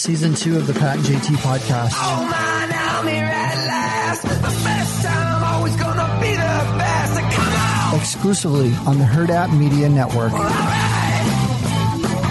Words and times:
Season 0.00 0.32
two 0.32 0.56
of 0.56 0.66
the 0.66 0.72
Pat 0.72 0.96
and 0.96 1.04
JT 1.04 1.36
podcast. 1.42 1.92
Oh 1.92 2.26
man, 2.30 2.72
I'm 2.72 3.06
here 3.06 3.22
at 3.22 3.66
last. 3.66 4.22
The 4.22 4.28
best 4.64 5.04
time, 5.04 5.44
always 5.44 5.76
gonna 5.76 6.18
be 6.22 6.30
the 6.30 6.78
best. 6.80 7.20
Come 7.36 7.92
on! 7.92 8.00
Exclusively 8.00 8.72
on 8.86 8.96
the 8.96 9.04
Hurrdat 9.04 9.54
Media 9.58 9.90
Network. 9.90 10.32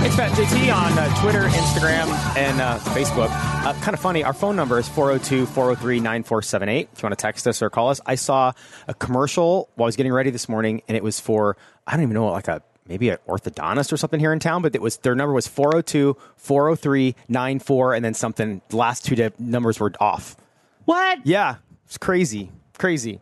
It's 0.01 0.15
Pat 0.15 0.31
JT 0.31 0.75
on 0.75 0.97
uh, 0.97 1.21
Twitter, 1.21 1.43
Instagram, 1.43 2.07
and 2.35 2.59
uh, 2.59 2.79
Facebook. 2.79 3.29
Uh, 3.29 3.73
kind 3.81 3.93
of 3.93 3.99
funny. 3.99 4.23
Our 4.23 4.33
phone 4.33 4.55
number 4.55 4.79
is 4.79 4.89
402 4.89 5.45
403 5.45 5.99
9478. 5.99 6.89
If 6.91 7.03
you 7.03 7.05
want 7.05 7.19
to 7.19 7.21
text 7.21 7.45
us 7.45 7.61
or 7.61 7.69
call 7.69 7.89
us, 7.89 8.01
I 8.03 8.15
saw 8.15 8.51
a 8.87 8.95
commercial 8.95 9.69
while 9.75 9.85
I 9.85 9.89
was 9.89 9.95
getting 9.95 10.11
ready 10.11 10.31
this 10.31 10.49
morning, 10.49 10.81
and 10.87 10.97
it 10.97 11.03
was 11.03 11.19
for, 11.19 11.55
I 11.85 11.91
don't 11.91 12.01
even 12.01 12.15
know, 12.15 12.31
like 12.31 12.47
a 12.47 12.63
maybe 12.89 13.09
an 13.09 13.17
orthodontist 13.27 13.93
or 13.93 13.97
something 13.97 14.19
here 14.19 14.33
in 14.33 14.39
town, 14.39 14.61
but 14.61 14.75
it 14.75 14.81
was 14.81 14.97
their 14.97 15.15
number 15.15 15.33
was 15.33 15.47
402 15.47 16.17
403 16.35 17.15
94, 17.29 17.93
and 17.93 18.03
then 18.03 18.13
something, 18.13 18.61
the 18.69 18.77
last 18.77 19.05
two 19.05 19.31
numbers 19.39 19.79
were 19.79 19.93
off. 20.01 20.35
What? 20.85 21.25
Yeah, 21.25 21.57
it's 21.85 21.97
crazy. 21.97 22.51
Crazy. 22.77 23.21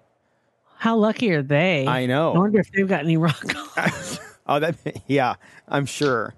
How 0.78 0.96
lucky 0.96 1.32
are 1.32 1.42
they? 1.42 1.86
I 1.86 2.06
know. 2.06 2.34
I 2.34 2.38
wonder 2.38 2.60
if 2.60 2.72
they've 2.72 2.88
got 2.88 3.02
any 3.02 3.18
rock. 3.18 3.44
Oh, 4.50 4.60
that, 4.62 4.76
yeah, 5.08 5.36
I'm 5.68 5.86
sure. 5.86 6.34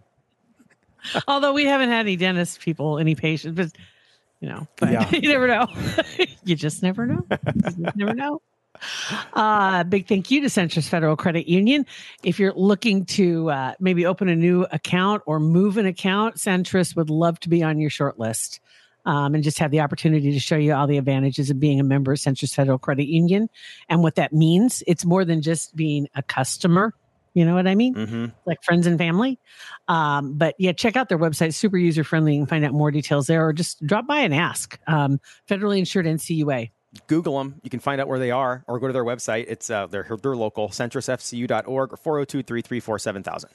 Although 1.27 1.53
we 1.53 1.65
haven't 1.65 1.89
had 1.89 1.99
any 1.99 2.15
dentist 2.15 2.59
people, 2.59 2.97
any 2.97 3.13
patients, 3.13 3.55
but 3.55 3.71
you 4.39 4.49
know, 4.49 4.67
but 4.77 4.91
Yeah. 4.91 5.07
you 5.13 5.29
never 5.29 5.47
know. 5.47 5.67
you 6.43 6.55
just 6.55 6.81
never 6.81 7.05
know. 7.05 7.23
You 7.29 7.61
just 7.61 7.77
never 7.95 8.15
know. 8.15 8.41
Uh, 9.33 9.83
big 9.83 10.07
thank 10.07 10.31
you 10.31 10.41
to 10.41 10.47
Centris 10.47 10.87
Federal 10.87 11.15
Credit 11.15 11.47
Union. 11.47 11.85
If 12.23 12.39
you're 12.39 12.53
looking 12.53 13.05
to 13.05 13.49
uh, 13.49 13.73
maybe 13.79 14.05
open 14.05 14.29
a 14.29 14.35
new 14.35 14.65
account 14.71 15.23
or 15.25 15.39
move 15.39 15.77
an 15.77 15.85
account, 15.85 16.35
Centris 16.35 16.95
would 16.95 17.09
love 17.09 17.39
to 17.41 17.49
be 17.49 17.63
on 17.63 17.79
your 17.79 17.89
short 17.89 18.19
list. 18.19 18.59
Um, 19.05 19.33
and 19.33 19.43
just 19.43 19.59
have 19.59 19.71
the 19.71 19.79
opportunity 19.79 20.33
to 20.33 20.39
show 20.39 20.57
you 20.57 20.73
all 20.73 20.85
the 20.85 20.97
advantages 20.97 21.49
of 21.49 21.59
being 21.59 21.79
a 21.79 21.83
member 21.83 22.11
of 22.11 22.19
Centris 22.19 22.53
Federal 22.53 22.77
Credit 22.77 23.07
Union 23.07 23.49
and 23.87 24.03
what 24.03 24.15
that 24.15 24.33
means. 24.33 24.83
It's 24.87 25.05
more 25.05 25.23
than 25.23 25.41
just 25.41 25.75
being 25.75 26.07
a 26.15 26.21
customer. 26.21 26.93
You 27.33 27.45
know 27.45 27.55
what 27.55 27.67
I 27.67 27.75
mean? 27.75 27.93
hmm 27.93 28.25
like 28.45 28.61
friends 28.63 28.85
and 28.85 28.97
family. 28.97 29.39
Um, 29.87 30.33
but 30.33 30.55
yeah, 30.59 30.73
check 30.73 30.97
out 30.97 31.07
their 31.07 31.17
website, 31.17 31.53
super 31.53 31.77
user 31.77 32.03
friendly. 32.03 32.33
You 32.33 32.41
can 32.41 32.47
find 32.47 32.65
out 32.65 32.73
more 32.73 32.91
details 32.91 33.27
there 33.27 33.47
or 33.47 33.53
just 33.53 33.83
drop 33.85 34.05
by 34.05 34.19
and 34.19 34.33
ask. 34.33 34.77
Um, 34.87 35.19
federally 35.47 35.79
insured 35.79 36.05
NCUA. 36.05 36.69
Google 37.07 37.37
them. 37.37 37.59
You 37.63 37.69
can 37.69 37.79
find 37.79 38.01
out 38.01 38.07
where 38.07 38.19
they 38.19 38.31
are 38.31 38.63
or 38.67 38.79
go 38.79 38.87
to 38.87 38.93
their 38.93 39.05
website. 39.05 39.45
It's 39.47 39.69
uh, 39.69 39.87
they're, 39.87 40.07
they're 40.21 40.35
local, 40.35 40.69
centrisfcu.org 40.69 41.93
or 41.93 41.97
402 41.97 42.43
334 42.43 42.99
7000. 42.99 43.49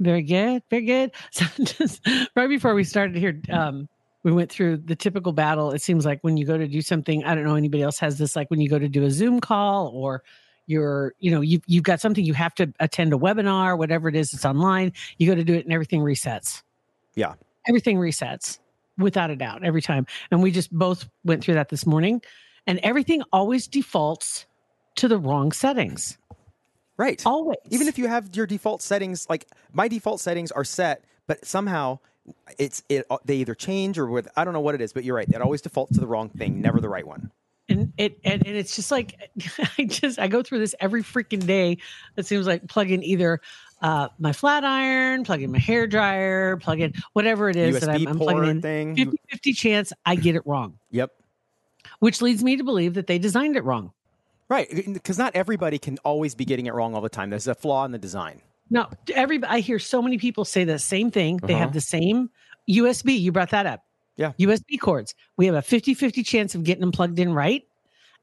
Very 0.00 0.22
good. 0.22 0.62
Very 0.70 0.84
good. 0.84 1.12
So 1.30 1.44
just 1.62 2.06
right 2.34 2.48
before 2.48 2.74
we 2.74 2.84
started 2.84 3.16
here, 3.16 3.40
um, 3.50 3.88
we 4.24 4.32
went 4.32 4.50
through 4.50 4.78
the 4.78 4.96
typical 4.96 5.32
battle. 5.32 5.72
It 5.72 5.82
seems 5.82 6.06
like 6.06 6.20
when 6.22 6.36
you 6.36 6.46
go 6.46 6.56
to 6.56 6.66
do 6.66 6.80
something, 6.80 7.24
I 7.24 7.34
don't 7.34 7.44
know 7.44 7.56
anybody 7.56 7.82
else 7.82 7.98
has 7.98 8.18
this, 8.18 8.36
like 8.36 8.50
when 8.50 8.60
you 8.60 8.68
go 8.68 8.78
to 8.78 8.88
do 8.88 9.04
a 9.04 9.10
Zoom 9.10 9.40
call 9.40 9.88
or 9.88 10.22
you're, 10.66 11.14
you 11.18 11.30
know, 11.30 11.40
you've, 11.40 11.62
you've 11.66 11.82
got 11.82 12.00
something 12.00 12.24
you 12.24 12.34
have 12.34 12.54
to 12.54 12.72
attend 12.80 13.12
a 13.12 13.16
webinar, 13.16 13.76
whatever 13.76 14.08
it 14.08 14.14
is, 14.14 14.32
it's 14.32 14.44
online. 14.44 14.92
You 15.18 15.26
go 15.26 15.34
to 15.34 15.44
do 15.44 15.54
it 15.54 15.64
and 15.64 15.72
everything 15.74 16.00
resets. 16.00 16.62
Yeah. 17.14 17.34
everything 17.68 17.98
resets 17.98 18.58
without 18.96 19.30
a 19.30 19.36
doubt 19.36 19.64
every 19.64 19.82
time. 19.82 20.06
And 20.30 20.42
we 20.42 20.50
just 20.50 20.72
both 20.72 21.08
went 21.24 21.44
through 21.44 21.54
that 21.54 21.68
this 21.68 21.84
morning. 21.84 22.22
And 22.66 22.78
everything 22.82 23.22
always 23.32 23.66
defaults 23.66 24.46
to 24.96 25.08
the 25.08 25.18
wrong 25.18 25.52
settings. 25.52 26.18
Right. 26.96 27.22
Always. 27.26 27.58
Even 27.70 27.88
if 27.88 27.98
you 27.98 28.06
have 28.06 28.30
your 28.34 28.46
default 28.46 28.82
settings, 28.82 29.26
like 29.28 29.46
my 29.72 29.88
default 29.88 30.20
settings 30.20 30.52
are 30.52 30.64
set, 30.64 31.04
but 31.26 31.44
somehow 31.44 31.98
it's 32.58 32.82
it 32.88 33.06
they 33.24 33.36
either 33.36 33.54
change 33.54 33.98
or 33.98 34.06
with 34.06 34.28
I 34.36 34.44
don't 34.44 34.52
know 34.52 34.60
what 34.60 34.74
it 34.74 34.80
is, 34.80 34.92
but 34.92 35.04
you're 35.04 35.16
right. 35.16 35.28
It 35.28 35.40
always 35.40 35.62
defaults 35.62 35.94
to 35.94 36.00
the 36.00 36.06
wrong 36.06 36.28
thing, 36.28 36.60
never 36.60 36.80
the 36.80 36.88
right 36.88 37.06
one. 37.06 37.30
and 37.68 37.92
it 37.96 38.18
and, 38.24 38.46
and 38.46 38.56
it's 38.56 38.76
just 38.76 38.90
like 38.90 39.32
I 39.78 39.84
just 39.84 40.18
I 40.18 40.28
go 40.28 40.42
through 40.42 40.60
this 40.60 40.74
every 40.78 41.02
freaking 41.02 41.44
day. 41.46 41.78
It 42.16 42.26
seems 42.26 42.46
like 42.46 42.68
plug 42.68 42.90
in 42.90 43.02
either 43.02 43.40
uh, 43.80 44.08
my 44.18 44.32
flat 44.32 44.62
iron, 44.64 45.24
plug 45.24 45.42
in 45.42 45.50
my 45.50 45.58
hair 45.58 45.86
dryer, 45.88 46.56
plug 46.56 46.80
in 46.80 46.94
whatever 47.14 47.50
it 47.50 47.56
is 47.56 47.80
that 47.80 47.90
I'm, 47.90 48.06
I'm 48.06 48.18
plugging 48.18 48.48
in. 48.48 48.62
thing. 48.62 48.96
50 48.96 49.18
50 49.28 49.52
chance 49.54 49.92
I 50.06 50.14
get 50.14 50.36
it 50.36 50.46
wrong, 50.46 50.78
Yep. 50.90 51.10
Which 52.02 52.20
leads 52.20 52.42
me 52.42 52.56
to 52.56 52.64
believe 52.64 52.94
that 52.94 53.06
they 53.06 53.16
designed 53.16 53.54
it 53.54 53.62
wrong. 53.62 53.92
Right, 54.48 54.68
because 54.92 55.18
not 55.18 55.36
everybody 55.36 55.78
can 55.78 55.98
always 55.98 56.34
be 56.34 56.44
getting 56.44 56.66
it 56.66 56.74
wrong 56.74 56.96
all 56.96 57.00
the 57.00 57.08
time. 57.08 57.30
There's 57.30 57.46
a 57.46 57.54
flaw 57.54 57.84
in 57.84 57.92
the 57.92 57.98
design. 57.98 58.42
No, 58.70 58.88
every 59.14 59.40
I 59.44 59.60
hear 59.60 59.78
so 59.78 60.02
many 60.02 60.18
people 60.18 60.44
say 60.44 60.64
the 60.64 60.80
same 60.80 61.12
thing. 61.12 61.36
They 61.36 61.54
Uh-huh. 61.54 61.60
have 61.62 61.72
the 61.72 61.80
same 61.80 62.28
USB. 62.68 63.16
You 63.20 63.30
brought 63.30 63.50
that 63.50 63.66
up. 63.66 63.84
Yeah. 64.16 64.32
USB 64.40 64.80
cords. 64.80 65.14
We 65.36 65.46
have 65.46 65.54
a 65.54 65.62
50-50 65.62 66.26
chance 66.26 66.56
of 66.56 66.64
getting 66.64 66.80
them 66.80 66.90
plugged 66.90 67.20
in 67.20 67.32
right. 67.32 67.62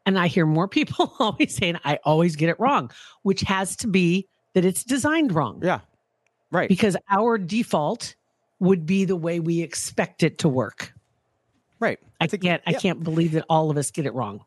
And 0.05 0.19
I 0.19 0.27
hear 0.27 0.45
more 0.45 0.67
people 0.79 1.13
always 1.17 1.55
saying 1.55 1.77
I 1.85 1.99
always 2.03 2.35
get 2.35 2.49
it 2.49 2.59
wrong, 2.59 2.91
which 3.23 3.41
has 3.41 3.77
to 3.77 3.87
be 3.87 4.27
that 4.55 4.65
it's 4.65 4.83
designed 4.83 5.33
wrong. 5.33 5.61
Yeah. 5.63 5.79
Right. 6.51 6.67
Because 6.67 6.97
our 7.09 7.37
default 7.37 8.15
would 8.59 8.85
be 8.85 9.05
the 9.05 9.15
way 9.15 9.39
we 9.39 9.61
expect 9.61 10.21
it 10.21 10.37
to 10.39 10.49
work. 10.49 10.93
Right. 11.79 11.99
I 12.19 12.27
can't 12.27 12.61
I 12.65 12.71
yeah. 12.71 12.79
can't 12.79 13.03
believe 13.03 13.33
that 13.33 13.45
all 13.49 13.69
of 13.69 13.77
us 13.77 13.91
get 13.91 14.05
it 14.05 14.13
wrong. 14.13 14.43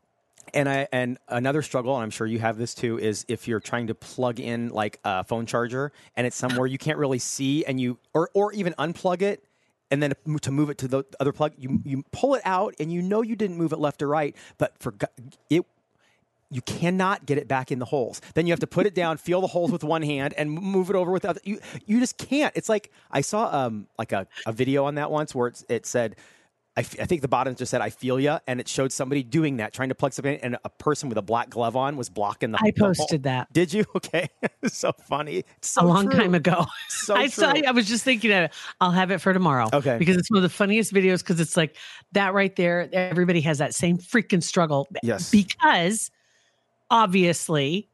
And 0.54 0.68
I 0.68 0.88
and 0.92 1.18
another 1.28 1.62
struggle, 1.62 1.94
and 1.94 2.02
I'm 2.02 2.10
sure 2.10 2.26
you 2.26 2.38
have 2.40 2.58
this 2.58 2.74
too, 2.74 2.98
is 2.98 3.24
if 3.28 3.48
you're 3.48 3.60
trying 3.60 3.86
to 3.86 3.94
plug 3.94 4.38
in 4.38 4.68
like 4.68 4.98
a 5.04 5.24
phone 5.24 5.46
charger 5.46 5.92
and 6.16 6.26
it's 6.26 6.36
somewhere 6.36 6.66
you 6.66 6.78
can't 6.78 6.98
really 6.98 7.18
see, 7.18 7.64
and 7.64 7.80
you 7.80 7.98
or 8.12 8.28
or 8.34 8.52
even 8.52 8.74
unplug 8.74 9.22
it, 9.22 9.44
and 9.90 10.02
then 10.02 10.12
to 10.42 10.50
move 10.50 10.68
it 10.68 10.78
to 10.78 10.88
the 10.88 11.04
other 11.20 11.32
plug, 11.32 11.52
you 11.56 11.80
you 11.84 12.04
pull 12.12 12.34
it 12.34 12.42
out, 12.44 12.74
and 12.78 12.92
you 12.92 13.00
know 13.00 13.22
you 13.22 13.36
didn't 13.36 13.56
move 13.56 13.72
it 13.72 13.78
left 13.78 14.02
or 14.02 14.08
right, 14.08 14.36
but 14.58 14.76
for 14.78 14.94
it. 15.48 15.64
You 16.50 16.60
cannot 16.60 17.24
get 17.24 17.38
it 17.38 17.48
back 17.48 17.72
in 17.72 17.78
the 17.78 17.86
holes. 17.86 18.20
Then 18.34 18.46
you 18.46 18.52
have 18.52 18.60
to 18.60 18.66
put 18.66 18.84
it 18.84 18.94
down, 18.94 19.16
feel 19.16 19.40
the 19.40 19.46
holes 19.46 19.72
with 19.72 19.82
one 19.82 20.02
hand, 20.02 20.34
and 20.36 20.50
move 20.50 20.90
it 20.90 20.96
over 20.96 21.10
with 21.10 21.22
the 21.22 21.30
other. 21.30 21.40
You 21.44 21.60
you 21.86 21.98
just 21.98 22.18
can't. 22.18 22.54
It's 22.54 22.68
like 22.68 22.90
I 23.10 23.22
saw 23.22 23.48
um 23.50 23.86
like 23.98 24.12
a, 24.12 24.26
a 24.44 24.52
video 24.52 24.84
on 24.84 24.96
that 24.96 25.10
once 25.10 25.34
where 25.34 25.48
it's, 25.48 25.64
it 25.70 25.86
said 25.86 26.14
I, 26.76 26.80
f- 26.80 26.96
I 27.00 27.04
think 27.04 27.20
the 27.20 27.28
bottom 27.28 27.54
just 27.54 27.70
said 27.70 27.82
"I 27.82 27.90
feel 27.90 28.18
ya," 28.18 28.38
and 28.46 28.58
it 28.58 28.66
showed 28.66 28.92
somebody 28.92 29.22
doing 29.22 29.58
that, 29.58 29.74
trying 29.74 29.90
to 29.90 29.94
plug 29.94 30.14
something, 30.14 30.34
in, 30.34 30.40
and 30.40 30.56
a 30.64 30.70
person 30.70 31.10
with 31.10 31.18
a 31.18 31.22
black 31.22 31.50
glove 31.50 31.76
on 31.76 31.96
was 31.96 32.08
blocking 32.08 32.52
the. 32.52 32.58
I 32.62 32.70
the 32.70 32.80
posted 32.80 33.24
that. 33.24 33.52
Did 33.52 33.72
you? 33.72 33.84
Okay, 33.94 34.28
so 34.66 34.92
funny. 34.92 35.44
It's 35.58 35.68
so 35.68 35.82
a 35.82 35.86
long 35.86 36.08
true. 36.08 36.18
time 36.18 36.34
ago. 36.34 36.66
So 36.88 37.14
I 37.14 37.26
saw. 37.26 37.52
I 37.52 37.72
was 37.72 37.88
just 37.88 38.04
thinking 38.04 38.30
of 38.30 38.44
it. 38.44 38.52
I'll 38.80 38.90
have 38.90 39.10
it 39.10 39.18
for 39.18 39.32
tomorrow. 39.32 39.68
Okay. 39.72 39.98
Because 39.98 40.16
it's 40.16 40.30
one 40.30 40.38
of 40.38 40.42
the 40.42 40.48
funniest 40.48 40.94
videos. 40.94 41.18
Because 41.18 41.40
it's 41.40 41.56
like 41.56 41.76
that 42.12 42.32
right 42.32 42.54
there. 42.54 42.88
Everybody 42.92 43.40
has 43.40 43.58
that 43.58 43.74
same 43.74 43.98
freaking 43.98 44.42
struggle. 44.42 44.88
Yes. 45.02 45.30
Because 45.30 46.10
obviously 46.90 47.88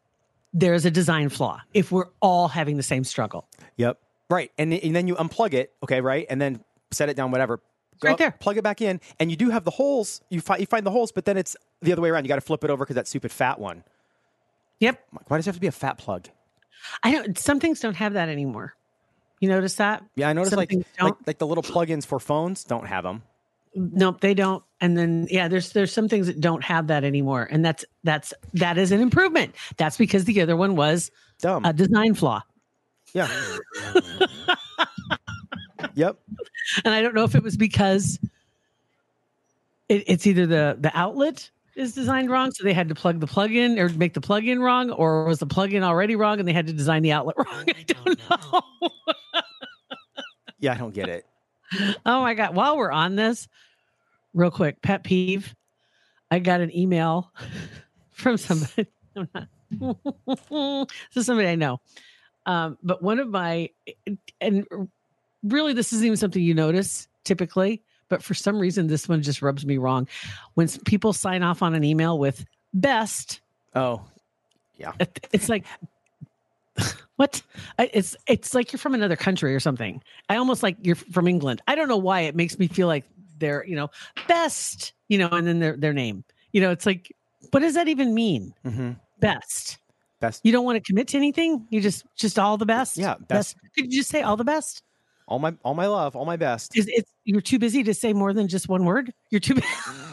there's 0.52 0.84
a 0.84 0.90
design 0.90 1.30
flaw. 1.30 1.60
If 1.72 1.90
we're 1.90 2.08
all 2.20 2.48
having 2.48 2.76
the 2.76 2.82
same 2.82 3.04
struggle, 3.04 3.46
Yep. 3.76 3.98
Right, 4.30 4.52
and, 4.58 4.74
and 4.74 4.94
then 4.94 5.08
you 5.08 5.14
unplug 5.14 5.54
it. 5.54 5.72
Okay, 5.82 6.02
right, 6.02 6.26
and 6.28 6.40
then 6.40 6.62
set 6.90 7.08
it 7.08 7.16
down. 7.16 7.30
Whatever. 7.30 7.60
Right 8.02 8.18
there. 8.18 8.30
Plug 8.30 8.56
it 8.56 8.62
back 8.62 8.80
in, 8.80 9.00
and 9.18 9.30
you 9.30 9.36
do 9.36 9.50
have 9.50 9.64
the 9.64 9.70
holes. 9.70 10.20
You 10.30 10.40
find 10.40 10.60
you 10.60 10.66
find 10.66 10.86
the 10.86 10.90
holes, 10.90 11.12
but 11.12 11.24
then 11.24 11.36
it's 11.36 11.56
the 11.82 11.92
other 11.92 12.02
way 12.02 12.10
around. 12.10 12.24
You 12.24 12.28
got 12.28 12.36
to 12.36 12.40
flip 12.40 12.64
it 12.64 12.70
over 12.70 12.84
because 12.84 12.96
that 12.96 13.08
stupid 13.08 13.32
fat 13.32 13.58
one. 13.58 13.84
yep. 14.80 15.02
Why 15.26 15.36
does 15.36 15.46
it 15.46 15.50
have 15.50 15.56
to 15.56 15.60
be 15.60 15.66
a 15.66 15.72
fat 15.72 15.98
plug? 15.98 16.28
I 17.02 17.12
don't. 17.12 17.38
Some 17.38 17.60
things 17.60 17.80
don't 17.80 17.96
have 17.96 18.12
that 18.14 18.28
anymore. 18.28 18.74
You 19.40 19.48
notice 19.48 19.76
that? 19.76 20.04
Yeah, 20.16 20.28
I 20.28 20.32
noticed 20.32 20.56
like, 20.56 20.72
like 21.00 21.14
like 21.26 21.38
the 21.38 21.46
little 21.46 21.62
plugins 21.62 22.04
for 22.06 22.18
phones 22.18 22.64
don't 22.64 22.86
have 22.86 23.04
them. 23.04 23.22
Nope, 23.74 24.20
they 24.20 24.34
don't. 24.34 24.64
And 24.80 24.96
then 24.96 25.28
yeah, 25.30 25.48
there's 25.48 25.72
there's 25.72 25.92
some 25.92 26.08
things 26.08 26.26
that 26.26 26.40
don't 26.40 26.64
have 26.64 26.88
that 26.88 27.04
anymore, 27.04 27.46
and 27.50 27.64
that's 27.64 27.84
that's 28.04 28.34
that 28.54 28.78
is 28.78 28.92
an 28.92 29.00
improvement. 29.00 29.54
That's 29.76 29.96
because 29.96 30.24
the 30.24 30.40
other 30.40 30.56
one 30.56 30.74
was 30.74 31.10
Dumb. 31.40 31.64
a 31.64 31.72
design 31.72 32.14
flaw, 32.14 32.42
yeah. 33.12 33.28
yep. 35.98 36.16
and 36.84 36.94
I 36.94 37.02
don't 37.02 37.14
know 37.14 37.24
if 37.24 37.34
it 37.34 37.42
was 37.42 37.56
because 37.56 38.18
it, 39.88 40.04
it's 40.06 40.26
either 40.26 40.46
the 40.46 40.76
the 40.80 40.96
outlet 40.96 41.50
is 41.76 41.94
designed 41.94 42.30
wrong, 42.30 42.50
so 42.50 42.64
they 42.64 42.72
had 42.72 42.88
to 42.88 42.94
plug 42.94 43.20
the 43.20 43.26
plug-in 43.26 43.78
or 43.78 43.88
make 43.90 44.14
the 44.14 44.20
plug-in 44.20 44.60
wrong, 44.60 44.90
or 44.90 45.24
was 45.24 45.38
the 45.38 45.46
plug-in 45.46 45.82
already 45.82 46.16
wrong 46.16 46.40
and 46.40 46.48
they 46.48 46.52
had 46.52 46.66
to 46.66 46.72
design 46.72 47.02
the 47.02 47.12
outlet 47.12 47.36
wrong? 47.46 47.64
I 47.68 47.84
don't 47.86 48.30
know. 48.30 48.62
Yeah, 50.58 50.72
I 50.72 50.76
don't 50.76 50.94
get 50.94 51.08
it. 51.08 51.26
Oh 52.06 52.22
my 52.22 52.32
god! 52.32 52.54
While 52.54 52.78
we're 52.78 52.90
on 52.90 53.14
this, 53.14 53.46
real 54.32 54.50
quick, 54.50 54.80
pet 54.80 55.04
peeve. 55.04 55.54
I 56.30 56.38
got 56.38 56.62
an 56.62 56.74
email 56.74 57.30
from 58.12 58.38
somebody. 58.38 58.86
I'm 59.14 59.28
not, 59.34 59.48
so 61.10 61.20
somebody 61.20 61.48
I 61.48 61.56
know. 61.56 61.80
Um, 62.46 62.78
but 62.82 63.02
one 63.02 63.18
of 63.18 63.28
my 63.28 63.68
and 64.40 64.64
really, 65.42 65.72
this 65.72 65.92
isn't 65.92 66.04
even 66.04 66.16
something 66.16 66.42
you 66.42 66.54
notice 66.54 67.08
typically, 67.24 67.82
but 68.08 68.22
for 68.22 68.34
some 68.34 68.58
reason, 68.58 68.86
this 68.86 69.08
one 69.08 69.22
just 69.22 69.42
rubs 69.42 69.66
me 69.66 69.78
wrong. 69.78 70.08
When 70.54 70.68
people 70.84 71.12
sign 71.12 71.42
off 71.42 71.62
on 71.62 71.74
an 71.74 71.84
email 71.84 72.18
with 72.18 72.44
"best," 72.74 73.40
Oh, 73.74 74.02
yeah, 74.76 74.92
it's 75.32 75.48
like 75.48 75.64
what? 77.16 77.42
It's 77.78 78.16
it's 78.26 78.54
like 78.54 78.72
you're 78.72 78.78
from 78.78 78.94
another 78.94 79.16
country 79.16 79.54
or 79.54 79.60
something. 79.60 80.02
I 80.28 80.36
almost 80.36 80.62
like 80.62 80.76
you're 80.82 80.96
from 80.96 81.28
england. 81.28 81.62
I 81.66 81.74
don't 81.74 81.88
know 81.88 81.96
why 81.96 82.20
it 82.20 82.34
makes 82.34 82.58
me 82.58 82.68
feel 82.68 82.86
like 82.86 83.04
they're 83.38 83.64
you 83.66 83.76
know 83.76 83.90
best 84.26 84.92
you 85.08 85.18
know 85.18 85.28
and 85.28 85.46
then 85.46 85.58
their 85.58 85.76
their 85.76 85.92
name. 85.92 86.24
You 86.52 86.60
know 86.60 86.70
it's 86.70 86.86
like 86.86 87.14
what 87.50 87.60
does 87.60 87.74
that 87.74 87.88
even 87.88 88.14
mean? 88.14 88.54
Hmm 88.64 88.92
best. 89.20 89.78
Best. 90.20 90.44
you 90.44 90.50
don't 90.50 90.64
want 90.64 90.74
to 90.76 90.80
commit 90.80 91.06
to 91.08 91.16
anything? 91.16 91.66
You 91.70 91.80
just 91.80 92.04
just 92.16 92.40
all 92.40 92.56
the 92.56 92.66
best? 92.66 92.96
Yeah, 92.96 93.14
best. 93.28 93.56
could 93.74 93.92
you 93.92 94.00
just 94.00 94.10
say 94.10 94.22
all 94.22 94.36
the 94.36 94.44
best 94.44 94.82
All 95.28 95.38
my 95.38 95.54
all 95.64 95.74
my 95.74 95.86
love, 95.86 96.16
all 96.16 96.24
my 96.24 96.36
best. 96.36 96.76
is 96.76 96.88
it's 96.90 97.10
you're 97.24 97.40
too 97.40 97.58
busy 97.58 97.84
to 97.84 97.92
say 97.94 98.12
more 98.12 98.32
than 98.32 98.48
just 98.48 98.68
one 98.68 98.84
word 98.84 99.12
you're 99.30 99.40
too 99.40 99.54
busy. 99.54 99.66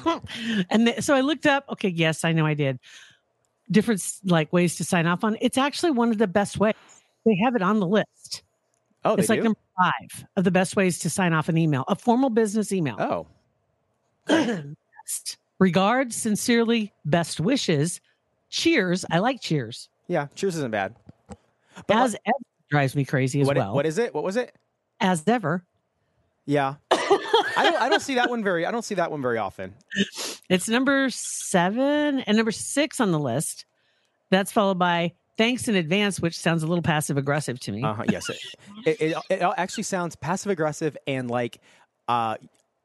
and 0.70 0.88
th- 0.88 1.02
so 1.02 1.16
i 1.16 1.22
looked 1.22 1.46
up 1.46 1.64
okay 1.70 1.88
yes 1.88 2.26
i 2.26 2.34
know 2.34 2.46
i 2.46 2.54
did 2.54 2.78
different 3.72 4.04
like 4.26 4.52
ways 4.52 4.76
to 4.76 4.84
sign 4.84 5.08
off 5.08 5.24
on 5.24 5.38
it's 5.40 5.58
actually 5.58 5.92
one 5.92 6.10
of 6.12 6.18
the 6.18 6.28
best 6.28 6.60
ways 6.60 6.74
they 7.26 7.36
have 7.42 7.56
it 7.56 7.62
on 7.62 7.80
the 7.80 7.88
list 7.88 8.44
Oh, 9.06 9.16
it's 9.16 9.30
like 9.30 9.40
do? 9.40 9.44
number 9.46 9.60
five 9.78 10.26
of 10.36 10.44
the 10.44 10.52
best 10.52 10.76
ways 10.76 11.00
to 11.00 11.10
sign 11.10 11.32
off 11.32 11.48
an 11.48 11.58
email 11.58 11.86
a 11.88 11.96
formal 11.96 12.30
business 12.30 12.74
email 12.74 12.98
oh, 13.00 13.26
Best. 14.28 15.38
regards 15.60 16.16
sincerely 16.18 16.92
best 17.06 17.40
wishes 17.40 18.02
cheers 18.50 19.06
i 19.10 19.20
like 19.20 19.40
cheers 19.42 19.88
yeah. 20.08 20.28
Cheers 20.36 20.58
isn't 20.58 20.70
bad. 20.70 20.94
But 21.88 21.98
as 21.98 22.16
ever 22.28 22.36
drives 22.70 22.96
me 22.96 23.06
crazy 23.06 23.42
as 23.42 23.48
what, 23.48 23.58
well 23.58 23.74
what 23.74 23.88
is 23.88 23.98
it? 23.98 24.14
What 24.14 24.24
was 24.24 24.36
it? 24.38 24.56
As 25.00 25.24
ever 25.27 25.65
Yeah. 26.45 26.75
I 26.92 27.63
don't 27.63 27.81
I 27.81 27.89
don't 27.89 28.01
see 28.01 28.15
that 28.15 28.30
one 28.30 28.44
very 28.44 28.65
I 28.65 28.71
don't 28.71 28.83
see 28.86 28.95
that 28.95 29.09
one 29.12 29.21
very 29.21 29.38
often. 29.38 29.74
It's 30.50 30.68
number 30.69 31.09
seven 31.09 32.19
and 32.21 32.38
number 32.38 32.51
six 32.51 33.00
on 33.00 33.12
the 33.12 33.19
list. 33.19 33.65
That's 34.30 34.51
followed 34.51 34.77
by 34.80 35.13
thanks 35.38 35.68
in 35.68 35.75
advance, 35.75 36.19
which 36.19 36.38
sounds 36.38 36.63
a 36.63 36.68
little 36.68 36.81
passive 36.81 37.18
aggressive 37.18 37.59
to 37.62 37.71
me. 37.71 37.83
Uh-huh, 37.83 38.03
yes. 38.09 38.30
It, 38.30 38.38
it, 38.86 39.01
it, 39.01 39.18
it 39.30 39.53
actually 39.57 39.83
sounds 39.83 40.15
passive 40.15 40.51
aggressive 40.51 40.97
and 41.07 41.30
like 41.30 41.59
uh 42.07 42.36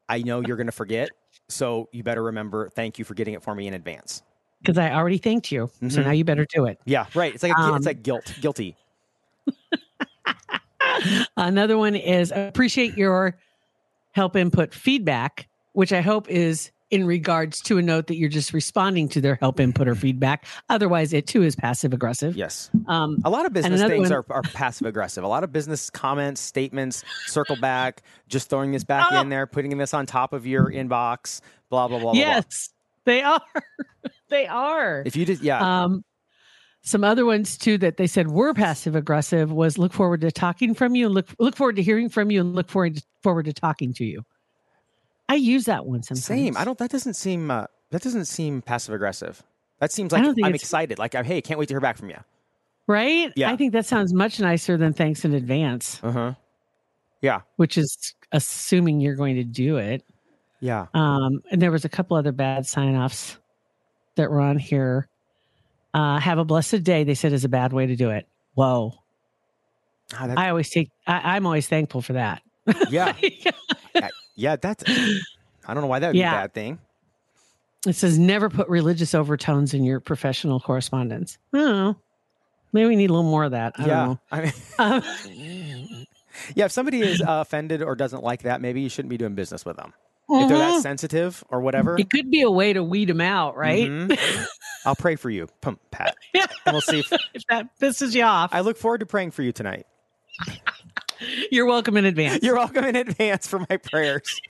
I 0.09 0.23
know 0.23 0.41
you're 0.41 0.57
going 0.57 0.67
to 0.67 0.73
forget, 0.73 1.09
so 1.49 1.89
you 1.93 2.03
better 2.03 2.23
remember 2.25 2.69
thank 2.71 2.99
you 2.99 3.05
for 3.05 3.15
getting 3.15 3.35
it 3.35 3.43
for 3.43 3.55
me 3.55 3.67
in 3.69 3.75
advance. 3.75 4.23
Because 4.61 4.77
I 4.79 4.93
already 4.93 5.19
thanked 5.19 5.51
you. 5.53 5.71
So 5.89 6.01
Mhm. 6.01 6.05
now 6.05 6.11
you 6.11 6.25
better 6.25 6.47
do 6.53 6.65
it. 6.67 6.81
Yeah, 6.85 7.07
right. 7.15 7.33
It's 7.35 7.43
like 7.43 7.53
a, 7.53 7.59
Um, 7.61 7.77
it's 7.77 7.87
like 7.87 8.03
guilt, 8.03 8.35
guilty. 8.41 8.77
Another 11.37 11.77
one 11.79 11.95
is 11.97 12.33
appreciate 12.35 12.97
your 12.97 13.39
help 14.13 14.37
input 14.37 14.75
feedback, 14.75 15.49
which 15.73 15.93
I 15.93 16.01
hope 16.01 16.29
is 16.29 16.71
in 16.91 17.07
regards 17.07 17.61
to 17.61 17.79
a 17.79 17.83
note 17.83 18.09
that 18.09 18.17
you're 18.17 18.29
just 18.29 18.53
responding 18.53 19.09
to 19.09 19.21
their 19.21 19.37
help 19.37 19.61
input 19.61 19.87
or 19.87 19.95
feedback. 19.95 20.45
Otherwise, 20.69 21.13
it 21.13 21.25
too 21.29 21.43
is 21.45 21.55
passive 21.55 21.93
aggressive. 21.93 22.35
Yes. 22.37 22.69
Um, 22.89 23.19
A 23.25 23.31
lot 23.31 23.47
of 23.47 23.53
business 23.53 23.81
things 23.83 24.11
one- 24.11 24.13
are, 24.13 24.25
are 24.29 24.43
passive 24.43 24.89
aggressive. 24.89 25.23
A 25.23 25.29
lot 25.29 25.45
of 25.45 25.53
business 25.53 25.89
comments, 25.89 26.41
statements, 26.41 27.05
circle 27.27 27.55
back, 27.61 28.03
just 28.29 28.51
throwing 28.51 28.73
this 28.73 28.83
back 28.83 29.07
Oh. 29.13 29.21
in 29.21 29.29
there, 29.29 29.47
putting 29.47 29.79
this 29.79 29.95
on 29.95 30.05
top 30.05 30.33
of 30.33 30.49
your 30.49 30.69
inbox, 30.69 31.41
blah 31.69 31.87
blah 31.87 31.99
blah. 32.01 32.13
blah, 32.13 32.13
blah. 32.13 32.21
yes, 32.21 32.71
they 33.05 33.23
are. 33.23 33.41
they 34.29 34.49
are. 34.49 35.05
If 35.07 35.15
you 35.15 35.25
just 35.25 35.43
yeah, 35.45 35.85
Um, 35.85 36.03
some 36.83 37.05
other 37.05 37.25
ones 37.27 37.59
too 37.59 37.77
that 37.79 37.97
they 37.99 38.07
said 38.07 38.29
were 38.29 38.55
passive 38.55 38.95
aggressive 38.97 39.53
was 39.53 39.77
look 39.79 39.93
forward 39.93 40.21
to 40.23 40.31
talking 40.33 40.75
from 40.75 40.95
you 40.95 41.07
and 41.07 41.15
look 41.15 41.29
look 41.39 41.57
forward 41.57 41.77
to 41.77 41.83
hearing 41.83 42.09
from 42.09 42.31
you 42.31 42.41
and 42.41 42.55
look 42.55 42.69
forward 42.71 42.97
to, 42.97 43.03
forward 43.23 43.45
to 43.45 43.53
talking 43.53 43.93
to 43.95 44.05
you. 44.05 44.25
I 45.29 45.35
use 45.35 45.65
that 45.67 45.87
one 45.87 46.03
sometimes. 46.03 46.25
same. 46.25 46.57
I 46.57 46.65
don't. 46.65 46.79
That 46.79 46.91
doesn't 46.91 47.15
seem. 47.15 47.51
Uh, 47.51 47.67
that 47.91 48.03
doesn't 48.03 48.25
seem 48.25 48.63
passive 48.63 48.95
aggressive. 48.95 49.43
That 49.79 49.93
seems 49.93 50.13
like 50.13 50.23
I'm 50.25 50.55
excited. 50.55 50.99
Like 50.99 51.15
hey, 51.15 51.41
can't 51.41 51.59
wait 51.59 51.67
to 51.69 51.75
hear 51.75 51.81
back 51.81 51.97
from 51.97 52.11
you. 52.11 52.19
right? 52.87 53.33
Yeah. 53.37 53.51
I 53.51 53.57
think 53.57 53.73
that 53.73 53.87
sounds 53.87 54.13
much 54.13 54.41
nicer 54.41 54.77
than 54.77 54.93
thanks 54.93 55.25
in 55.25 55.33
advance, 55.35 56.01
Uh 56.03 56.13
huh. 56.13 56.35
Yeah. 57.23 57.41
which 57.57 57.77
is 57.79 58.15
assuming 58.33 59.01
you're 59.01 59.15
going 59.15 59.37
to 59.37 59.45
do 59.45 59.77
it. 59.77 60.03
Yeah. 60.61 60.87
Um, 60.95 61.43
and 61.51 61.61
there 61.63 61.71
was 61.71 61.85
a 61.85 61.89
couple 61.89 62.17
other 62.17 62.33
bad 62.33 62.67
sign 62.67 62.95
offs 62.97 63.39
that 64.17 64.31
were 64.31 64.41
on 64.41 64.59
here. 64.59 65.09
Uh, 65.93 66.19
have 66.19 66.39
a 66.39 66.45
blessed 66.45 66.83
day. 66.85 67.05
They 67.05 67.15
said 67.15 67.33
is 67.33 67.45
a 67.45 67.49
bad 67.49 67.73
way 67.73 67.87
to 67.87 67.97
do 67.97 68.11
it. 68.11 68.27
Whoa. 68.55 68.95
That- 70.11 70.39
I 70.39 70.51
always 70.51 70.71
take. 70.71 70.91
I, 71.07 71.37
I'm 71.37 71.47
always 71.47 71.67
thankful 71.69 72.03
for 72.03 72.15
that. 72.15 72.43
yeah. 72.91 73.15
Yeah. 74.37 74.57
That's. 74.57 74.85
I 74.87 75.75
don't 75.75 75.83
know 75.83 75.89
why 75.89 75.99
that 75.99 76.09
would 76.09 76.17
Yeah. 76.17 76.31
be 76.31 76.37
a 76.37 76.41
bad 76.43 76.55
thing. 76.55 76.79
It 77.87 77.95
says 77.95 78.19
never 78.19 78.51
put 78.51 78.69
religious 78.69 79.15
overtones 79.15 79.73
in 79.73 79.85
your 79.85 80.01
professional 80.01 80.61
correspondence. 80.61 81.39
I 81.53 81.59
don't 81.59 81.77
know. 81.77 81.97
Maybe 82.73 82.89
we 82.89 82.97
need 82.97 83.11
a 83.11 83.13
little 83.13 83.31
more 83.31 83.45
of 83.45 83.53
that. 83.53 83.73
I 83.79 83.87
yeah. 83.87 83.95
don't 83.97 84.09
know. 84.09 84.21
I 84.31 84.41
mean, 84.43 84.53
Um, 84.79 86.07
yeah. 86.55 86.67
If 86.67 86.73
somebody 86.73 87.01
is 87.01 87.21
uh, 87.21 87.41
offended 87.41 87.83
or 87.83 87.95
doesn't 87.95 88.23
like 88.23 88.43
that, 88.43 88.61
maybe 88.61 88.81
you 88.81 88.89
shouldn't 88.89 89.11
be 89.11 89.17
doing 89.17 89.35
business 89.35 89.65
with 89.65 89.77
them. 89.77 89.93
If 90.33 90.49
they're 90.49 90.59
that 90.59 90.79
mhm. 90.79 90.83
sensitive 90.83 91.43
or 91.49 91.61
whatever, 91.61 91.97
it 91.99 92.09
could 92.09 92.31
be 92.31 92.43
a 92.43 92.51
way 92.51 92.73
to 92.73 92.85
weed 92.85 93.09
them 93.09 93.21
out, 93.21 93.57
right? 93.57 93.89
Mhm. 93.89 94.47
I'll 94.85 94.97
pray 94.97 95.17
for 95.17 95.31
you, 95.31 95.49
pump 95.61 95.81
pat, 95.91 96.17
and 96.35 96.49
we'll 96.67 96.81
see. 96.81 97.01
If, 97.01 97.13
if 97.35 97.47
that 97.49 97.79
pisses 97.79 98.15
you 98.15 98.23
off, 98.23 98.51
I 98.53 98.61
look 98.61 98.77
forward 98.77 98.99
to 98.99 99.07
praying 99.07 99.33
for 99.33 99.43
you 99.43 99.53
tonight. 99.53 99.87
you're 101.51 101.67
welcome 101.67 101.97
in 101.97 102.05
advance. 102.05 102.43
You're 102.43 102.57
welcome 102.57 102.85
in 102.85 102.97
advance 102.97 103.47
for 103.47 103.61
my 103.69 103.77
prayers. 103.77 104.41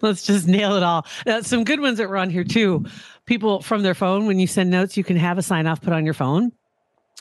Let's 0.00 0.22
just 0.22 0.46
nail 0.48 0.76
it 0.76 0.82
all. 0.82 1.06
Uh, 1.26 1.42
some 1.42 1.64
good 1.64 1.80
ones 1.80 1.98
that 1.98 2.08
were 2.08 2.16
on 2.16 2.30
here 2.30 2.44
too. 2.44 2.84
People 3.26 3.62
from 3.62 3.82
their 3.82 3.94
phone, 3.94 4.26
when 4.26 4.38
you 4.38 4.46
send 4.46 4.70
notes, 4.70 4.96
you 4.96 5.04
can 5.04 5.16
have 5.16 5.38
a 5.38 5.42
sign 5.42 5.66
off 5.66 5.80
put 5.80 5.92
on 5.92 6.04
your 6.04 6.14
phone, 6.14 6.52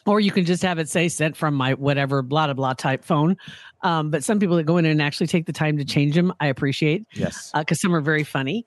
or 0.06 0.20
you 0.20 0.32
can 0.32 0.46
just 0.46 0.64
have 0.64 0.80
it 0.80 0.90
say 0.90 1.10
sent 1.10 1.38
from 1.38 1.54
my 1.54 1.74
whatever 1.74 2.22
blah 2.22 2.48
blah 2.48 2.54
blah 2.54 2.74
type 2.74 3.04
phone. 3.04 3.38
Um, 3.84 4.10
but 4.12 4.24
some 4.24 4.40
people 4.40 4.58
that 4.58 4.64
go 4.64 4.78
in 4.78 4.86
and 4.86 5.02
actually 5.02 5.28
take 5.28 5.46
the 5.46 5.54
time 5.54 5.78
to 5.78 5.86
change 5.86 6.16
them, 6.16 6.34
I 6.40 6.48
appreciate 6.48 7.06
Yes. 7.14 7.52
because 7.58 7.82
some 7.82 7.96
are 7.96 8.02
very 8.02 8.24
funny. 8.24 8.66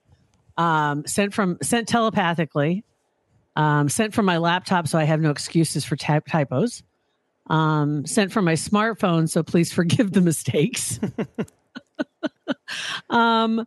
Um, 0.57 1.07
sent 1.07 1.35
from 1.35 1.59
sent 1.63 1.89
telepathically, 1.89 2.85
um, 3.57 3.89
sent 3.89 4.15
from 4.15 4.27
my 4.27 4.39
laptop, 4.39 4.89
so 4.89 4.99
I 4.99 5.05
have 5.05 5.21
no 5.21 5.31
excuses 5.31 5.85
for 5.85 5.97
typ- 5.97 6.27
typos. 6.27 6.83
Um, 7.51 8.07
sent 8.07 8.33
from 8.33 8.47
my 8.47 8.55
smartphone, 8.55 9.29
so 9.29 9.43
please 9.43 9.71
forgive 9.73 10.13
the 10.13 10.23
mistakes. 10.23 10.99
um, 13.11 13.67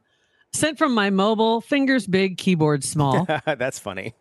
sent 0.53 0.77
from 0.77 0.93
my 0.93 1.09
mobile, 1.09 1.61
fingers 1.61 2.07
big, 2.07 2.37
keyboard 2.37 2.83
small. 2.83 3.27
That's 3.45 3.79
funny. 3.79 4.13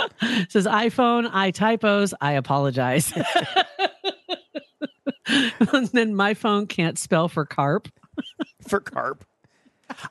says 0.48 0.66
iPhone, 0.66 1.28
I 1.32 1.50
typos, 1.50 2.14
I 2.20 2.32
apologize. 2.32 3.12
and 5.26 5.86
then 5.92 6.14
my 6.14 6.34
phone 6.34 6.66
can't 6.66 6.98
spell 6.98 7.28
for 7.28 7.44
carp. 7.44 7.88
for 8.68 8.80
carp. 8.80 9.24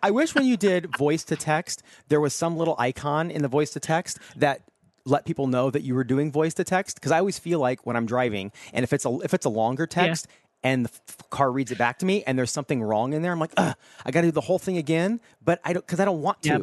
I 0.02 0.12
wish 0.12 0.36
when 0.36 0.46
you 0.46 0.58
did 0.58 0.96
voice 0.96 1.24
to 1.26 1.36
text, 1.36 1.82
there 2.08 2.22
was 2.22 2.34
some 2.34 2.56
little 2.58 2.76
icon 2.78 3.32
in 3.32 3.42
the 3.42 3.48
voice 3.48 3.72
to 3.72 3.80
text 3.80 4.20
that 4.36 4.62
let 5.06 5.26
people 5.26 5.48
know 5.48 5.72
that 5.72 5.82
you 5.82 5.96
were 5.96 6.04
doing 6.04 6.32
voice 6.32 6.54
to 6.56 6.64
text. 6.64 6.98
Because 6.98 7.12
I 7.12 7.18
always 7.20 7.40
feel 7.40 7.60
like 7.60 7.86
when 7.86 7.96
I'm 7.96 8.06
driving, 8.06 8.52
and 8.74 8.84
if 8.84 8.94
it's 8.94 9.06
a 9.06 9.18
if 9.24 9.34
it's 9.34 9.46
a 9.46 9.50
longer 9.50 9.88
text 9.88 10.28
and 10.64 10.86
the 10.86 10.92
f- 10.94 11.30
car 11.32 11.52
reads 11.52 11.72
it 11.72 11.80
back 11.80 11.98
to 12.00 12.06
me, 12.06 12.24
and 12.28 12.38
there's 12.38 12.52
something 12.52 12.84
wrong 12.84 13.14
in 13.14 13.24
there, 13.24 13.32
I'm 13.32 13.40
like, 13.40 13.54
Ugh, 13.58 13.76
I 14.06 14.12
got 14.12 14.22
to 14.22 14.28
do 14.28 14.32
the 14.32 14.42
whole 14.42 14.60
thing 14.60 14.78
again. 14.78 15.20
But 15.44 15.60
I 15.64 15.74
don't 15.74 15.86
because 15.86 16.00
I 16.00 16.06
don't 16.06 16.22
want 16.22 16.44
to. 16.44 16.50
Yep. 16.50 16.62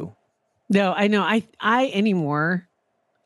No, 0.69 0.93
I 0.93 1.07
know. 1.07 1.23
I 1.23 1.43
I 1.59 1.87
anymore. 1.87 2.68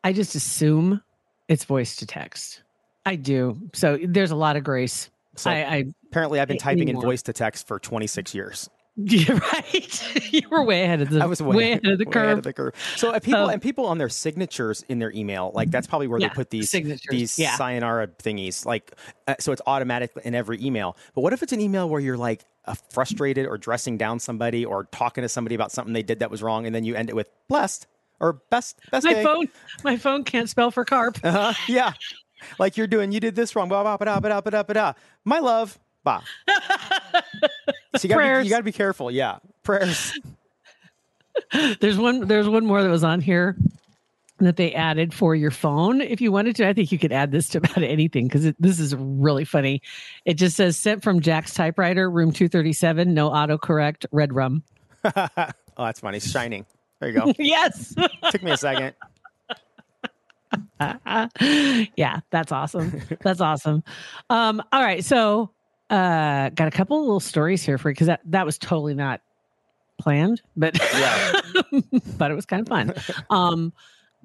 I 0.03 0.13
just 0.13 0.35
assume 0.35 1.01
it's 1.47 1.65
voice 1.65 1.95
to 1.97 2.05
text. 2.05 2.61
I 3.05 3.15
do. 3.15 3.59
So 3.73 3.97
there's 4.03 4.31
a 4.31 4.35
lot 4.35 4.55
of 4.55 4.63
grace. 4.63 5.09
So 5.35 5.49
I, 5.49 5.55
I 5.55 5.85
apparently, 6.09 6.39
I've 6.39 6.47
been 6.47 6.57
typing 6.57 6.87
in 6.89 6.99
voice 6.99 7.21
to 7.23 7.33
text 7.33 7.67
for 7.67 7.79
26 7.79 8.33
years. 8.35 8.69
you're 8.95 9.37
right. 9.37 10.31
you 10.31 10.47
were 10.49 10.63
way 10.63 10.83
ahead 10.83 11.01
of 11.01 11.09
the 11.09 11.19
I 11.19 11.25
was 11.25 11.41
way, 11.41 11.71
ahead 11.71 11.85
of 11.87 11.97
the 11.97 12.05
way 12.05 12.11
curve. 12.11 12.23
ahead 12.25 12.37
of 12.37 12.43
the 12.43 12.53
curve. 12.53 12.75
So 12.95 13.19
people 13.19 13.45
Um, 13.45 13.49
and 13.49 13.61
people 13.61 13.87
on 13.87 13.97
their 13.97 14.09
signatures 14.09 14.85
in 14.87 14.99
their 14.99 15.11
email, 15.13 15.51
like 15.55 15.71
that's 15.71 15.87
probably 15.87 16.05
where 16.07 16.19
Yeah, 16.19 16.27
they 16.27 16.35
put 16.35 16.51
these 16.51 16.69
signatures, 16.69 17.07
these 17.09 17.39
yeah. 17.39 17.55
sayonara 17.55 18.07
thingies. 18.07 18.65
Like, 18.67 18.95
uh, 19.27 19.33
so 19.39 19.51
it's 19.51 19.63
automatic 19.65 20.11
in 20.23 20.35
every 20.35 20.63
email. 20.63 20.95
But 21.15 21.21
what 21.21 21.33
if 21.33 21.41
it's 21.41 21.53
an 21.53 21.59
email 21.59 21.89
where 21.89 21.99
you're 21.99 22.17
like 22.17 22.45
uh, 22.65 22.75
frustrated 22.91 23.47
or 23.47 23.57
dressing 23.57 23.97
down 23.97 24.19
somebody 24.19 24.63
or 24.63 24.83
talking 24.85 25.23
to 25.23 25.29
somebody 25.29 25.55
about 25.55 25.71
something 25.71 25.93
they 25.93 26.03
did 26.03 26.19
that 26.19 26.29
was 26.29 26.43
wrong, 26.43 26.67
and 26.67 26.75
then 26.75 26.83
you 26.83 26.93
end 26.93 27.09
it 27.09 27.15
with 27.15 27.27
blessed 27.49 27.87
or 28.23 28.33
best 28.49 28.79
best 28.89 29.05
my 29.05 29.13
day. 29.13 29.23
phone, 29.23 29.49
my 29.83 29.97
phone 29.97 30.23
can't 30.23 30.49
spell 30.49 30.71
for 30.71 30.85
carp. 30.85 31.19
Uh-huh. 31.23 31.53
Yeah. 31.67 31.91
Like 32.57 32.77
you're 32.77 32.87
doing, 32.87 33.11
you 33.11 33.19
did 33.19 33.35
this 33.35 33.55
wrong. 33.55 33.67
Blah, 33.67 33.83
blah, 33.83 33.97
blah, 33.97 34.19
blah, 34.19 34.41
blah, 34.41 34.49
blah, 34.49 34.63
blah. 34.63 34.93
My 35.25 35.39
love. 35.39 35.77
Bah. 36.03 36.21
So 37.95 38.07
you 38.07 38.09
gotta, 38.09 38.39
be, 38.39 38.45
you 38.45 38.49
gotta 38.49 38.63
be 38.63 38.71
careful. 38.71 39.11
Yeah. 39.11 39.37
Prayers. 39.61 40.19
There's 41.79 41.97
one. 41.97 42.27
There's 42.27 42.49
one 42.49 42.65
more 42.65 42.81
that 42.81 42.89
was 42.89 43.03
on 43.03 43.21
here 43.21 43.55
that 44.39 44.57
they 44.57 44.73
added 44.73 45.13
for 45.13 45.35
your 45.35 45.51
phone. 45.51 46.01
If 46.01 46.19
you 46.19 46.31
wanted 46.31 46.55
to, 46.57 46.67
I 46.67 46.73
think 46.73 46.91
you 46.91 46.97
could 46.97 47.11
add 47.11 47.31
this 47.31 47.49
to 47.49 47.59
about 47.59 47.83
anything 47.83 48.27
because 48.27 48.51
this 48.59 48.79
is 48.79 48.95
really 48.95 49.45
funny. 49.45 49.81
It 50.25 50.35
just 50.35 50.55
says 50.55 50.75
sent 50.75 51.03
from 51.03 51.19
Jack's 51.21 51.53
typewriter, 51.53 52.09
room 52.09 52.31
237, 52.31 53.13
no 53.13 53.29
autocorrect, 53.29 54.05
red 54.11 54.33
rum. 54.33 54.63
oh, 55.05 55.21
that's 55.77 55.99
funny. 55.99 56.19
Shining. 56.19 56.65
There 57.03 57.11
you 57.11 57.19
go. 57.19 57.33
yes. 57.43 57.93
Took 58.31 58.43
me 58.43 58.51
a 58.51 58.57
second. 58.57 58.93
yeah, 61.97 62.19
that's 62.29 62.51
awesome. 62.51 63.01
That's 63.21 63.41
awesome. 63.41 63.83
Um, 64.29 64.61
all 64.71 64.81
right, 64.81 65.03
so 65.03 65.51
uh 65.89 66.49
got 66.49 66.67
a 66.67 66.71
couple 66.71 66.97
of 66.97 67.03
little 67.03 67.19
stories 67.19 67.61
here 67.61 67.77
for 67.77 67.89
you 67.89 67.93
because 67.93 68.07
that, 68.07 68.21
that 68.25 68.45
was 68.45 68.57
totally 68.57 68.93
not 68.93 69.21
planned, 69.99 70.41
but 70.55 70.79
Yeah. 70.93 71.41
but 72.17 72.31
it 72.31 72.35
was 72.35 72.45
kind 72.45 72.61
of 72.61 72.67
fun. 72.67 72.93
Um 73.29 73.73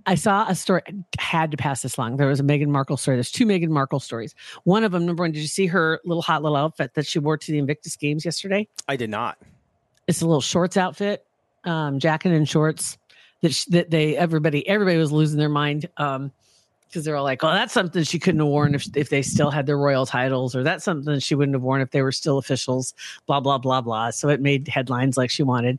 I 0.07 0.15
saw 0.15 0.47
a 0.49 0.55
story 0.55 0.83
had 1.19 1.51
to 1.51 1.57
pass 1.57 1.83
this 1.83 1.97
along. 1.97 2.17
There 2.17 2.29
was 2.29 2.39
a 2.39 2.45
Meghan 2.45 2.69
Markle 2.69 2.97
story. 2.97 3.17
There's 3.17 3.33
two 3.33 3.45
Meghan 3.45 3.71
Markle 3.71 3.99
stories. 3.99 4.35
One 4.63 4.85
of 4.85 4.93
them, 4.93 5.05
number 5.05 5.25
one, 5.25 5.33
did 5.33 5.41
you 5.41 5.49
see 5.49 5.67
her 5.67 6.01
little 6.05 6.23
hot 6.23 6.43
little 6.43 6.57
outfit 6.57 6.95
that 6.95 7.07
she 7.07 7.19
wore 7.19 7.37
to 7.37 7.53
the 7.53 7.59
Invictus 7.59 7.97
Games 7.97 8.25
yesterday? 8.25 8.69
I 8.87 8.95
did 8.95 9.11
not. 9.11 9.39
It's 10.07 10.23
a 10.23 10.27
little 10.27 10.41
shorts 10.41 10.77
outfit, 10.79 11.27
um, 11.69 11.99
jacket 11.99 12.33
and 12.33 12.49
shorts 12.49 12.99
that 13.43 13.55
sh- 13.55 13.67
that 13.67 13.91
they 13.91 14.17
everybody 14.17 14.67
everybody 14.67 14.97
was 14.97 15.13
losing 15.13 15.39
their 15.39 15.49
mind 15.49 15.89
um 15.99 16.33
because 16.89 17.05
they're 17.05 17.17
all 17.17 17.25
like, 17.25 17.45
oh, 17.45 17.53
that's 17.53 17.75
something 17.75 18.03
she 18.03 18.19
couldn't 18.19 18.41
have 18.41 18.49
worn 18.49 18.75
if 18.75 18.87
if 18.97 19.11
they 19.11 19.23
still 19.23 19.51
had 19.51 19.67
their 19.67 19.79
royal 19.79 20.07
titles, 20.07 20.57
or 20.57 20.63
that's 20.63 20.85
something 20.85 21.19
she 21.19 21.35
wouldn't 21.35 21.55
have 21.55 21.63
worn 21.63 21.83
if 21.83 21.91
they 21.91 22.03
were 22.03 22.13
still 22.13 22.39
officials. 22.39 22.95
Blah 23.27 23.41
blah 23.41 23.59
blah 23.59 23.81
blah. 23.81 24.11
So 24.11 24.29
it 24.29 24.41
made 24.41 24.69
headlines 24.69 25.17
like 25.17 25.31
she 25.31 25.43
wanted. 25.43 25.79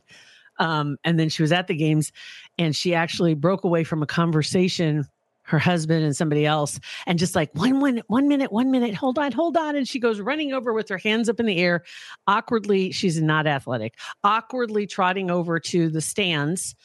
Um, 0.58 0.98
and 1.04 1.18
then 1.18 1.28
she 1.28 1.42
was 1.42 1.52
at 1.52 1.66
the 1.66 1.74
games, 1.74 2.12
and 2.58 2.76
she 2.76 2.94
actually 2.94 3.34
broke 3.34 3.64
away 3.64 3.82
from 3.82 4.02
a 4.02 4.06
conversation. 4.06 5.04
Her 5.50 5.58
husband 5.58 6.04
and 6.04 6.16
somebody 6.16 6.46
else, 6.46 6.78
and 7.06 7.18
just 7.18 7.34
like 7.34 7.50
one 7.54 7.80
minute, 7.80 8.04
one 8.06 8.28
minute, 8.28 8.52
one 8.52 8.70
minute, 8.70 8.94
hold 8.94 9.18
on, 9.18 9.32
hold 9.32 9.56
on. 9.56 9.74
And 9.74 9.86
she 9.88 9.98
goes 9.98 10.20
running 10.20 10.52
over 10.52 10.72
with 10.72 10.88
her 10.88 10.98
hands 10.98 11.28
up 11.28 11.40
in 11.40 11.46
the 11.46 11.58
air, 11.58 11.82
awkwardly. 12.28 12.92
She's 12.92 13.20
not 13.20 13.48
athletic, 13.48 13.98
awkwardly 14.22 14.86
trotting 14.86 15.28
over 15.30 15.58
to 15.58 15.88
the 15.88 16.00
stands. 16.00 16.76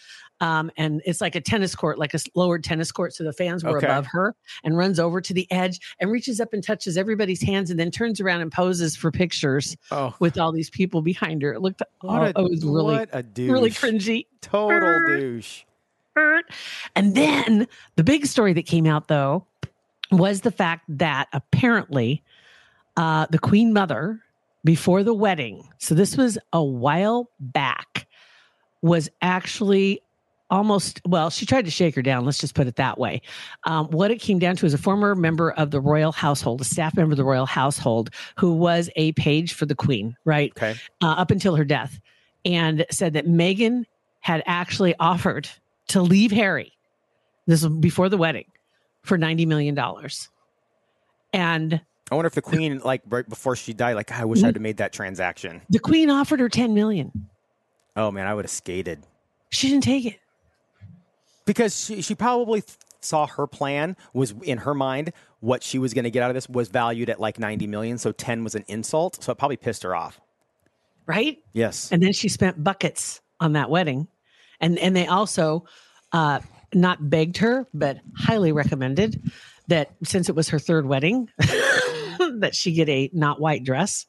Um, 0.42 0.70
and 0.78 1.02
it's 1.06 1.22
like 1.22 1.36
a 1.36 1.42
tennis 1.42 1.76
court, 1.76 1.98
like 1.98 2.14
a 2.14 2.20
lowered 2.36 2.64
tennis 2.64 2.92
court. 2.92 3.14
So 3.14 3.24
the 3.24 3.32
fans 3.32 3.64
were 3.64 3.78
Okay. 3.78 3.86
above 3.88 4.08
her 4.08 4.36
and 4.66 4.76
runs 4.76 5.00
over 5.00 5.22
to 5.22 5.34
the 5.34 5.50
edge 5.52 5.80
and 6.00 6.12
reaches 6.12 6.42
up 6.42 6.52
and 6.52 6.62
touches 6.64 6.98
everybody's 6.98 7.42
hands 7.42 7.70
and 7.70 7.80
then 7.80 7.90
turns 7.92 8.20
around 8.20 8.42
and 8.42 8.52
poses 8.52 8.98
for 8.98 9.12
pictures 9.12 9.78
Oh, 9.92 10.14
with 10.20 10.38
all 10.38 10.52
these 10.52 10.70
people 10.70 11.02
behind 11.02 11.42
her. 11.44 11.54
It 11.54 11.62
looked, 11.62 11.82
what 12.02 12.34
oh, 12.36 12.42
a, 12.42 12.46
it 12.46 12.50
was 12.50 12.66
really, 12.66 12.96
what 12.96 13.10
a 13.14 13.24
douche. 13.24 13.50
really 13.52 13.70
cringy. 13.70 14.26
Total 14.42 15.00
douche. 15.06 15.64
And 16.96 17.16
then 17.16 17.68
the 17.96 18.04
big 18.04 18.26
story 18.26 18.54
that 18.54 18.66
came 18.66 18.86
out, 18.86 19.08
though, 19.08 19.46
was 20.12 20.42
the 20.42 20.52
fact 20.52 20.86
that 20.88 21.28
apparently 21.34 22.24
uh, 22.98 23.28
the 23.30 23.40
Queen 23.40 23.74
Mother, 23.74 24.22
before 24.64 25.04
the 25.04 25.14
wedding, 25.14 25.68
so 25.78 25.94
this 25.94 26.16
was 26.18 26.38
a 26.54 26.64
while 26.64 27.30
back, 27.40 28.08
was 28.82 29.10
actually 29.22 30.02
almost, 30.50 31.02
well, 31.06 31.30
she 31.30 31.46
tried 31.46 31.66
to 31.66 31.72
shake 31.72 31.96
her 31.96 32.02
down. 32.02 32.24
Let's 32.24 32.38
just 32.38 32.54
put 32.54 32.68
it 32.68 32.76
that 32.76 33.00
way. 33.00 33.22
Um, 33.64 33.88
what 33.88 34.12
it 34.12 34.22
came 34.22 34.38
down 34.38 34.56
to 34.58 34.66
is 34.66 34.74
a 34.74 34.78
former 34.78 35.16
member 35.16 35.52
of 35.52 35.72
the 35.72 35.82
royal 35.82 36.12
household, 36.12 36.62
a 36.62 36.64
staff 36.64 36.96
member 36.96 37.14
of 37.14 37.18
the 37.18 37.26
royal 37.26 37.48
household, 37.48 38.12
who 38.38 38.54
was 38.54 38.90
a 38.96 39.12
page 39.14 39.54
for 39.54 39.66
the 39.66 39.76
Queen, 39.76 40.16
right? 40.24 40.52
Okay. 40.56 40.76
uh, 41.02 41.08
up 41.08 41.32
until 41.32 41.56
her 41.56 41.66
death, 41.66 42.00
and 42.46 42.86
said 42.92 43.14
that 43.14 43.26
Meghan 43.26 43.86
had 44.20 44.44
actually 44.46 44.96
offered 45.00 45.50
to 45.90 46.02
leave 46.02 46.32
Harry. 46.32 46.74
This 47.48 47.64
was 47.64 47.72
before 47.78 48.10
the 48.10 48.18
wedding 48.18 48.46
for 49.04 49.18
ninety 49.18 49.46
million 49.46 49.76
dollars, 49.76 50.30
and 51.34 51.80
I 52.12 52.16
wonder 52.16 52.28
if 52.28 52.34
the 52.34 52.42
queen, 52.42 52.80
like 52.80 53.02
right 53.08 53.28
before 53.28 53.56
she 53.56 53.74
died, 53.74 53.96
like 53.96 54.12
I 54.12 54.26
wish. 54.26 54.44
I'd 54.44 54.56
have 54.56 54.62
made 54.62 54.78
that 54.78 54.94
transaction. 54.94 55.62
the 55.70 55.80
Queen 55.80 56.10
offered 56.10 56.40
her 56.40 56.50
ten 56.50 56.74
million. 56.74 57.30
Oh 57.96 58.12
man, 58.12 58.28
I 58.28 58.34
would 58.34 58.46
have 58.46 58.52
skated 58.52 59.06
She 59.50 59.70
didn't 59.70 59.84
take 59.84 60.06
it. 60.06 60.20
because 61.46 61.86
she 61.86 62.02
she 62.02 62.16
probably 62.16 62.62
th- 62.62 62.78
saw 63.02 63.28
her 63.28 63.46
plan 63.48 63.96
was 64.14 64.34
in 64.44 64.58
her 64.60 64.74
mind 64.74 65.14
what 65.40 65.62
she 65.62 65.78
was 65.78 65.94
going 65.94 66.04
to 66.06 66.10
get 66.12 66.24
out 66.24 66.32
of 66.32 66.34
this 66.34 66.50
was 66.50 66.70
valued 66.70 67.08
at 67.10 67.20
like 67.20 67.38
90 67.38 67.68
million 67.68 68.00
so 68.00 68.12
10 68.12 68.44
was 68.44 68.56
an 68.56 68.66
insult 68.68 69.22
so 69.24 69.32
it 69.32 69.38
probably 69.38 69.56
pissed 69.58 69.84
her 69.84 69.96
off 69.96 70.20
Right. 71.06 71.38
yes 71.54 71.92
And 71.92 72.02
then 72.02 72.14
she 72.14 72.30
spent 72.30 72.64
buckets 72.64 73.22
on 73.40 73.54
that 73.54 73.70
wedding. 73.70 74.08
And 74.66 74.80
and 74.80 74.96
they 74.96 75.06
also 75.06 75.66
uh 76.12 76.40
not 76.74 77.08
begged 77.08 77.38
her, 77.38 77.68
but 77.72 78.00
highly 78.18 78.52
recommended 78.52 79.22
that 79.68 79.92
since 80.04 80.28
it 80.28 80.36
was 80.36 80.50
her 80.50 80.60
third 80.60 80.88
wedding, 80.88 81.30
that 81.38 82.52
she 82.54 82.74
get 82.74 82.90
a 82.90 83.12
not 83.14 83.40
white 83.40 83.64
dress. 83.64 84.08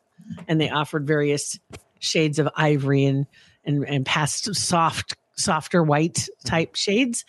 And 0.49 0.59
they 0.59 0.71
offered 0.71 1.07
various 1.07 1.59
shades 2.01 2.39
of 2.39 2.49
ivory 2.57 3.05
and 3.05 3.27
and, 3.67 3.85
and 3.87 4.07
past 4.07 4.55
soft 4.55 5.15
softer 5.37 5.83
white 5.83 6.27
type 6.47 6.75
shades. 6.75 7.27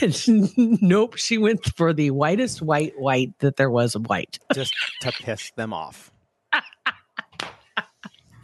And 0.00 0.52
nope, 0.80 1.16
she 1.16 1.36
went 1.36 1.64
for 1.76 1.92
the 1.92 2.12
whitest 2.12 2.62
white 2.62 2.92
white 2.96 3.36
that 3.40 3.56
there 3.56 3.70
was 3.70 3.96
of 3.96 4.06
white. 4.06 4.38
just 4.54 4.72
to 5.00 5.10
piss 5.10 5.50
them 5.56 5.72
off 5.72 6.12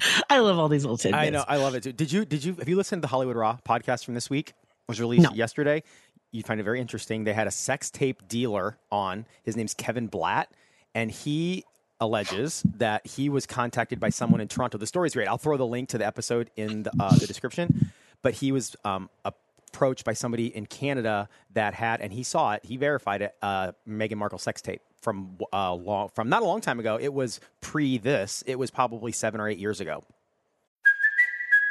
I 0.30 0.38
love 0.40 0.58
all 0.58 0.68
these 0.68 0.84
little 0.84 0.96
tidbits. 0.98 1.20
I 1.20 1.30
know 1.30 1.44
I 1.46 1.56
love 1.56 1.74
it 1.74 1.82
too. 1.82 1.92
Did 1.92 2.12
you 2.12 2.24
did 2.24 2.44
you 2.44 2.54
have 2.54 2.68
you 2.68 2.76
listened 2.76 3.00
to 3.02 3.06
the 3.06 3.10
Hollywood 3.10 3.36
Raw 3.36 3.58
podcast 3.66 4.04
from 4.04 4.14
this 4.14 4.28
week? 4.30 4.50
It 4.50 4.54
was 4.88 5.00
released 5.00 5.22
No. 5.24 5.30
yesterday. 5.34 5.82
You 6.32 6.42
find 6.42 6.58
it 6.60 6.64
very 6.64 6.80
interesting. 6.80 7.24
They 7.24 7.32
had 7.32 7.46
a 7.46 7.50
sex 7.52 7.90
tape 7.90 8.26
dealer 8.28 8.76
on. 8.90 9.26
His 9.44 9.56
name's 9.56 9.72
Kevin 9.74 10.08
Blatt, 10.08 10.50
and 10.94 11.10
he 11.10 11.64
alleges 12.00 12.62
that 12.76 13.06
he 13.06 13.28
was 13.28 13.46
contacted 13.46 14.00
by 14.00 14.10
someone 14.10 14.40
in 14.40 14.48
Toronto. 14.48 14.76
The 14.78 14.86
story's 14.86 15.14
great. 15.14 15.28
I'll 15.28 15.38
throw 15.38 15.56
the 15.56 15.66
link 15.66 15.90
to 15.90 15.98
the 15.98 16.06
episode 16.06 16.50
in 16.56 16.82
the, 16.82 16.92
uh, 16.98 17.14
the 17.16 17.26
description. 17.26 17.92
But 18.20 18.34
he 18.34 18.50
was 18.52 18.74
um, 18.84 19.10
approached 19.24 20.04
by 20.04 20.12
somebody 20.14 20.46
in 20.54 20.66
Canada 20.66 21.28
that 21.52 21.72
had, 21.74 22.00
and 22.00 22.12
he 22.12 22.24
saw 22.24 22.52
it. 22.54 22.64
He 22.64 22.76
verified 22.76 23.22
it. 23.22 23.34
Uh, 23.40 23.72
Meghan 23.88 24.16
Markle 24.16 24.38
sex 24.38 24.60
tape 24.60 24.82
from 25.04 25.38
uh, 25.52 25.72
long, 25.74 26.08
from 26.14 26.28
not 26.28 26.42
a 26.42 26.46
long 26.46 26.60
time 26.60 26.80
ago. 26.80 26.98
It 27.00 27.12
was 27.12 27.38
pre 27.60 27.98
this. 27.98 28.42
It 28.46 28.58
was 28.58 28.70
probably 28.70 29.12
seven 29.12 29.40
or 29.40 29.48
eight 29.48 29.58
years 29.58 29.80
ago. 29.80 30.02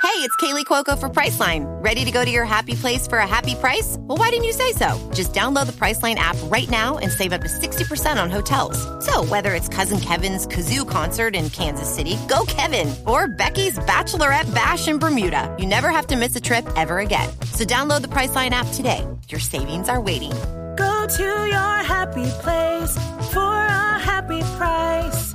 Hey, 0.04 0.20
it's 0.20 0.36
Kaley 0.36 0.66
Cuoco 0.66 1.00
for 1.00 1.08
Priceline. 1.10 1.64
Ready 1.82 2.04
to 2.04 2.12
go 2.12 2.26
to 2.26 2.30
your 2.30 2.44
happy 2.44 2.76
place 2.76 3.08
for 3.08 3.20
a 3.20 3.26
happy 3.26 3.56
price? 3.56 3.96
Well, 4.02 4.18
why 4.18 4.30
didn't 4.32 4.44
you 4.44 4.52
say 4.52 4.74
so? 4.74 5.00
Just 5.14 5.34
download 5.34 5.66
the 5.66 5.72
Priceline 5.72 6.16
app 6.16 6.36
right 6.52 6.70
now 6.70 6.98
and 6.98 7.10
save 7.10 7.32
up 7.32 7.40
to 7.40 7.48
60% 7.48 8.22
on 8.22 8.30
hotels. 8.30 8.78
So, 9.04 9.24
whether 9.24 9.54
it's 9.54 9.70
Cousin 9.70 10.02
Kevin's 10.02 10.46
Kazoo 10.46 10.88
concert 10.88 11.36
in 11.38 11.50
Kansas 11.50 11.90
City, 11.90 12.18
go 12.28 12.44
Kevin, 12.48 12.94
or 13.08 13.30
Becky's 13.30 13.80
Bachelorette 13.80 14.54
Bash 14.54 14.90
in 14.90 15.00
Bermuda, 15.00 15.56
you 15.58 15.66
never 15.66 15.90
have 15.90 16.08
to 16.08 16.18
miss 16.18 16.36
a 16.36 16.42
trip 16.42 16.68
ever 16.76 17.00
again. 17.00 17.30
So, 17.54 17.64
download 17.64 18.02
the 18.02 18.10
Priceline 18.10 18.52
app 18.52 18.68
today. 18.74 19.08
Your 19.30 19.40
savings 19.40 19.88
are 19.88 20.02
waiting. 20.02 20.34
Go 20.76 21.08
to 21.18 21.48
your 21.48 21.76
happy 21.82 22.28
place 22.42 22.92
for 23.34 23.54
a 23.66 24.00
happy 24.00 24.42
price. 24.58 25.34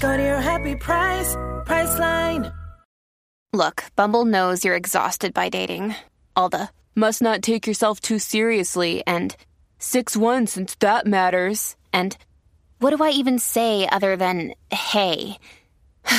Go 0.00 0.16
to 0.16 0.22
your 0.22 0.40
happy 0.40 0.76
price, 0.76 1.36
Priceline. 1.66 2.54
Look, 3.52 3.84
Bumble 3.96 4.24
knows 4.24 4.64
you're 4.64 4.76
exhausted 4.76 5.34
by 5.34 5.48
dating. 5.48 5.96
All 6.36 6.48
the 6.48 6.68
must 6.94 7.20
not 7.20 7.42
take 7.42 7.66
yourself 7.66 8.00
too 8.00 8.20
seriously 8.20 9.02
and 9.06 9.34
6 9.80 10.16
1 10.16 10.46
since 10.46 10.76
that 10.76 11.06
matters. 11.06 11.76
And 11.92 12.16
what 12.78 12.96
do 12.96 13.02
I 13.02 13.10
even 13.10 13.40
say 13.40 13.88
other 13.90 14.16
than 14.16 14.54
hey? 14.70 15.36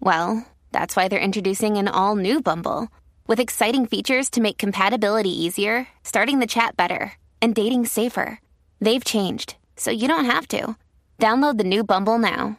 well, 0.00 0.46
that's 0.72 0.96
why 0.96 1.08
they're 1.08 1.20
introducing 1.20 1.76
an 1.76 1.88
all 1.88 2.16
new 2.16 2.40
Bumble 2.40 2.88
with 3.26 3.38
exciting 3.38 3.86
features 3.86 4.30
to 4.30 4.40
make 4.40 4.58
compatibility 4.58 5.44
easier, 5.44 5.86
starting 6.04 6.38
the 6.38 6.46
chat 6.46 6.76
better, 6.76 7.12
and 7.42 7.54
dating 7.54 7.86
safer. 7.86 8.40
They've 8.80 9.04
changed, 9.04 9.56
so 9.76 9.90
you 9.90 10.08
don't 10.08 10.24
have 10.26 10.46
to. 10.48 10.76
Download 11.20 11.58
the 11.58 11.64
new 11.64 11.84
Bumble 11.84 12.18
now. 12.18 12.58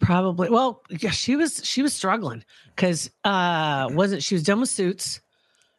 Probably. 0.00 0.48
Well, 0.48 0.82
yeah, 0.90 1.10
she 1.10 1.34
was 1.36 1.60
she 1.64 1.82
was 1.82 1.92
struggling 1.92 2.44
because 2.74 3.10
uh 3.24 3.88
wasn't 3.90 4.22
she 4.22 4.34
was 4.34 4.44
done 4.44 4.60
with 4.60 4.68
suits. 4.68 5.20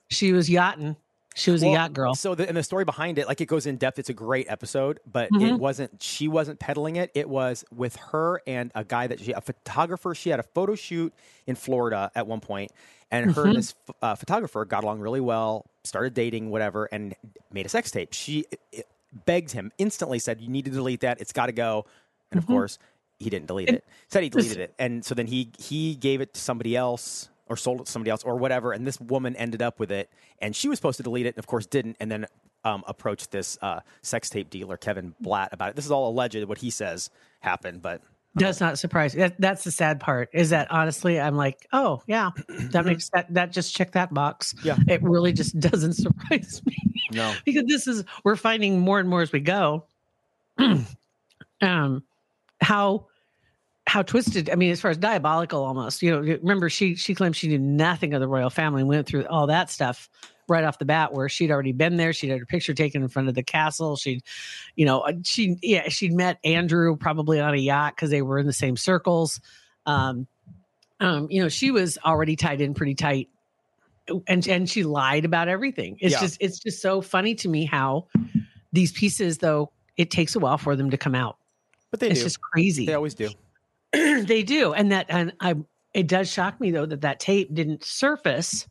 She 0.10 0.34
was 0.34 0.50
yachting. 0.50 0.98
She 1.36 1.52
was 1.52 1.62
Well, 1.62 1.72
a 1.72 1.76
yacht 1.76 1.94
girl. 1.94 2.16
So 2.16 2.36
the, 2.36 2.46
and 2.46 2.58
the 2.58 2.64
story 2.64 2.84
behind 2.84 3.18
it, 3.18 3.28
like 3.28 3.40
it 3.40 3.46
goes 3.46 3.66
in 3.66 3.78
depth. 3.78 3.98
It's 3.98 4.10
a 4.10 4.14
great 4.14 4.48
episode, 4.50 5.00
but 5.10 5.32
Mhm. 5.32 5.52
it 5.54 5.60
wasn't. 5.60 6.02
She 6.04 6.28
wasn't 6.28 6.60
peddling 6.60 6.98
it. 6.98 7.12
It 7.16 7.30
was 7.30 7.64
with 7.74 7.96
her 7.98 8.42
and 8.46 8.72
a 8.76 8.84
guy 8.84 9.08
that 9.08 9.22
she, 9.22 9.32
a 9.32 9.40
photographer. 9.40 10.14
She 10.16 10.32
had 10.32 10.40
a 10.42 10.44
photo 10.44 10.76
shoot 10.76 11.14
in 11.48 11.56
Florida 11.56 12.12
at 12.14 12.28
one 12.28 12.42
point, 12.42 12.72
and 13.12 13.32
her 13.32 13.44
Mhm. 13.44 13.48
and 13.50 13.56
this 13.58 13.76
uh, 14.02 14.16
photographer 14.16 14.66
got 14.66 14.84
along 14.84 15.00
really 15.00 15.22
well. 15.22 15.66
Started 15.86 16.14
dating, 16.14 16.50
whatever, 16.50 16.90
and 16.92 17.16
made 17.54 17.66
a 17.66 17.70
sex 17.70 17.90
tape. 17.90 18.12
She 18.12 18.46
it, 18.74 18.86
begged 19.26 19.52
him 19.52 19.72
instantly, 19.78 20.20
said, 20.20 20.42
"You 20.42 20.50
need 20.50 20.66
to 20.66 20.72
delete 20.72 21.02
that. 21.02 21.20
It's 21.22 21.34
got 21.34 21.48
to 21.48 21.52
go." 21.52 21.86
And 22.32 22.38
of 22.38 22.46
Mhm. 22.46 22.50
course, 22.50 22.80
he 23.18 23.30
didn't 23.30 23.48
delete 23.48 23.70
And 23.70 23.78
it. 23.78 23.86
Said 24.08 24.24
he 24.24 24.30
deleted 24.30 24.58
it, 24.60 24.74
and 24.80 25.04
so 25.04 25.14
then 25.16 25.28
he 25.28 25.52
he 25.58 25.96
gave 25.96 26.22
it 26.22 26.34
to 26.36 26.40
somebody 26.40 26.76
else 26.76 27.30
or 27.48 27.58
sold 27.58 27.82
it 27.82 27.86
to 27.86 27.92
somebody 27.92 28.12
else 28.12 28.24
or 28.24 28.36
whatever. 28.38 28.72
And 28.74 28.86
this 28.86 29.00
woman 29.02 29.36
ended 29.36 29.62
up 29.62 29.80
with 29.80 29.92
it, 29.92 30.10
and 30.40 30.56
she 30.56 30.70
was 30.70 30.78
supposed 30.78 30.98
to 30.98 31.04
delete 31.04 31.26
it, 31.26 31.30
and 31.36 31.40
of 31.40 31.48
course 31.48 31.66
didn't. 31.66 31.98
And 32.00 32.12
then 32.12 32.28
um, 32.64 32.84
approached 32.88 33.32
this 33.32 33.58
uh, 33.62 33.80
sex 34.02 34.30
tape 34.30 34.50
dealer 34.50 34.78
Kevin 34.78 35.16
Blatt 35.22 35.50
about 35.54 35.70
it. 35.70 35.76
This 35.76 35.86
is 35.86 35.92
all 35.92 36.10
alleged, 36.10 36.44
what 36.44 36.58
he 36.60 36.70
says 36.70 37.10
happened, 37.40 37.82
but 37.82 38.02
Does 38.38 38.62
not 38.62 38.78
surprise 38.78 39.16
me. 39.16 39.22
That, 39.22 39.42
that's 39.42 39.64
the 39.64 39.72
sad 39.72 40.00
part. 40.00 40.30
Is 40.34 40.52
that 40.52 40.70
honestly, 40.72 41.20
I'm 41.20 41.36
like, 41.36 41.68
oh 41.74 42.04
yeah, 42.06 42.30
that 42.48 42.86
makes 42.86 43.10
that 43.10 43.34
that 43.34 43.52
just 43.52 43.76
check 43.76 43.92
that 43.94 44.14
box. 44.14 44.54
Yeah. 44.64 44.78
it 44.88 45.02
really 45.02 45.34
just 45.34 45.60
doesn't 45.60 45.94
surprise 45.94 46.62
me 46.66 46.78
no, 47.12 47.34
because 47.46 47.66
this 47.66 47.88
is 47.88 48.04
we're 48.24 48.36
finding 48.36 48.80
more 48.80 49.00
and 49.00 49.10
more 49.10 49.22
as 49.22 49.32
we 49.32 49.40
go. 49.40 49.86
um, 51.62 52.04
how 52.62 53.08
how 53.88 54.02
twisted. 54.04 54.50
I 54.50 54.56
mean, 54.56 54.72
as 54.72 54.82
far 54.82 54.92
as 54.92 54.98
diabolical, 54.98 55.64
almost. 55.64 56.02
You 56.02 56.12
know, 56.12 56.20
remember 56.20 56.70
she 56.70 56.96
she 56.96 57.16
claimed 57.16 57.36
she 57.36 57.48
knew 57.48 57.60
nothing 57.60 58.14
of 58.14 58.22
the 58.22 58.28
royal 58.28 58.50
family. 58.50 58.82
and 58.82 58.90
Went 58.90 59.08
through 59.08 59.26
all 59.26 59.48
that 59.48 59.70
stuff 59.70 60.10
right 60.50 60.64
off 60.64 60.80
the 60.80 60.86
bat, 60.86 61.14
where 61.14 61.30
she'd 61.30 61.52
already 61.52 61.72
been 61.72 61.98
there. 61.98 62.12
She'd 62.14 62.30
had 62.30 62.40
her 62.40 62.46
picture 62.46 62.74
taken 62.74 63.02
in 63.02 63.08
front 63.10 63.30
of 63.30 63.36
the 63.36 63.44
castle. 63.44 63.96
She'd, 63.96 64.24
you 64.76 64.86
know, 64.86 65.02
uh, 65.02 65.14
she 65.24 65.58
yeah 65.62 65.90
she'd 65.90 66.14
met 66.14 66.40
Andrew 66.44 66.96
probably 66.98 67.40
on 67.40 67.54
a 67.54 67.58
yacht 67.58 67.96
because 67.96 68.10
they 68.10 68.22
were 68.22 68.40
in 68.40 68.48
the 68.48 68.54
same 68.54 68.76
circles. 68.78 69.40
Um, 69.86 70.28
um, 71.00 71.28
you 71.30 71.42
know, 71.42 71.50
she 71.50 71.72
was 71.72 71.98
already 72.04 72.36
tied 72.36 72.60
in 72.62 72.74
pretty 72.74 72.96
tight, 72.96 73.30
and 74.28 74.48
and 74.48 74.70
she 74.70 74.84
lied 74.84 75.26
about 75.26 75.48
everything. 75.48 75.98
It's 76.02 76.14
Yeah. 76.14 76.20
just 76.22 76.38
it's 76.42 76.60
just 76.60 76.82
so 76.82 77.02
funny 77.02 77.36
to 77.36 77.48
me 77.50 77.66
how 77.66 78.08
these 78.74 78.92
pieces 78.92 79.38
though 79.40 79.72
it 79.98 80.12
takes 80.12 80.36
a 80.36 80.40
while 80.40 80.58
for 80.58 80.76
them 80.76 80.90
to 80.92 80.98
come 80.98 81.16
out. 81.16 81.38
but 81.92 82.00
they 82.00 82.10
it's 82.10 82.20
do. 82.20 82.26
just 82.26 82.40
crazy. 82.42 82.86
They 82.86 82.94
always 82.94 83.14
do. 83.16 83.30
they 83.92 84.44
do 84.44 84.72
and 84.74 84.92
that 84.92 85.08
and 85.10 85.34
i 85.40 85.56
it 85.96 86.06
does 86.06 86.32
shock 86.32 86.62
me 86.62 86.70
though 86.70 86.86
that 86.86 87.02
that 87.02 87.20
tape 87.20 87.52
didn't 87.52 87.84
surface 87.84 88.68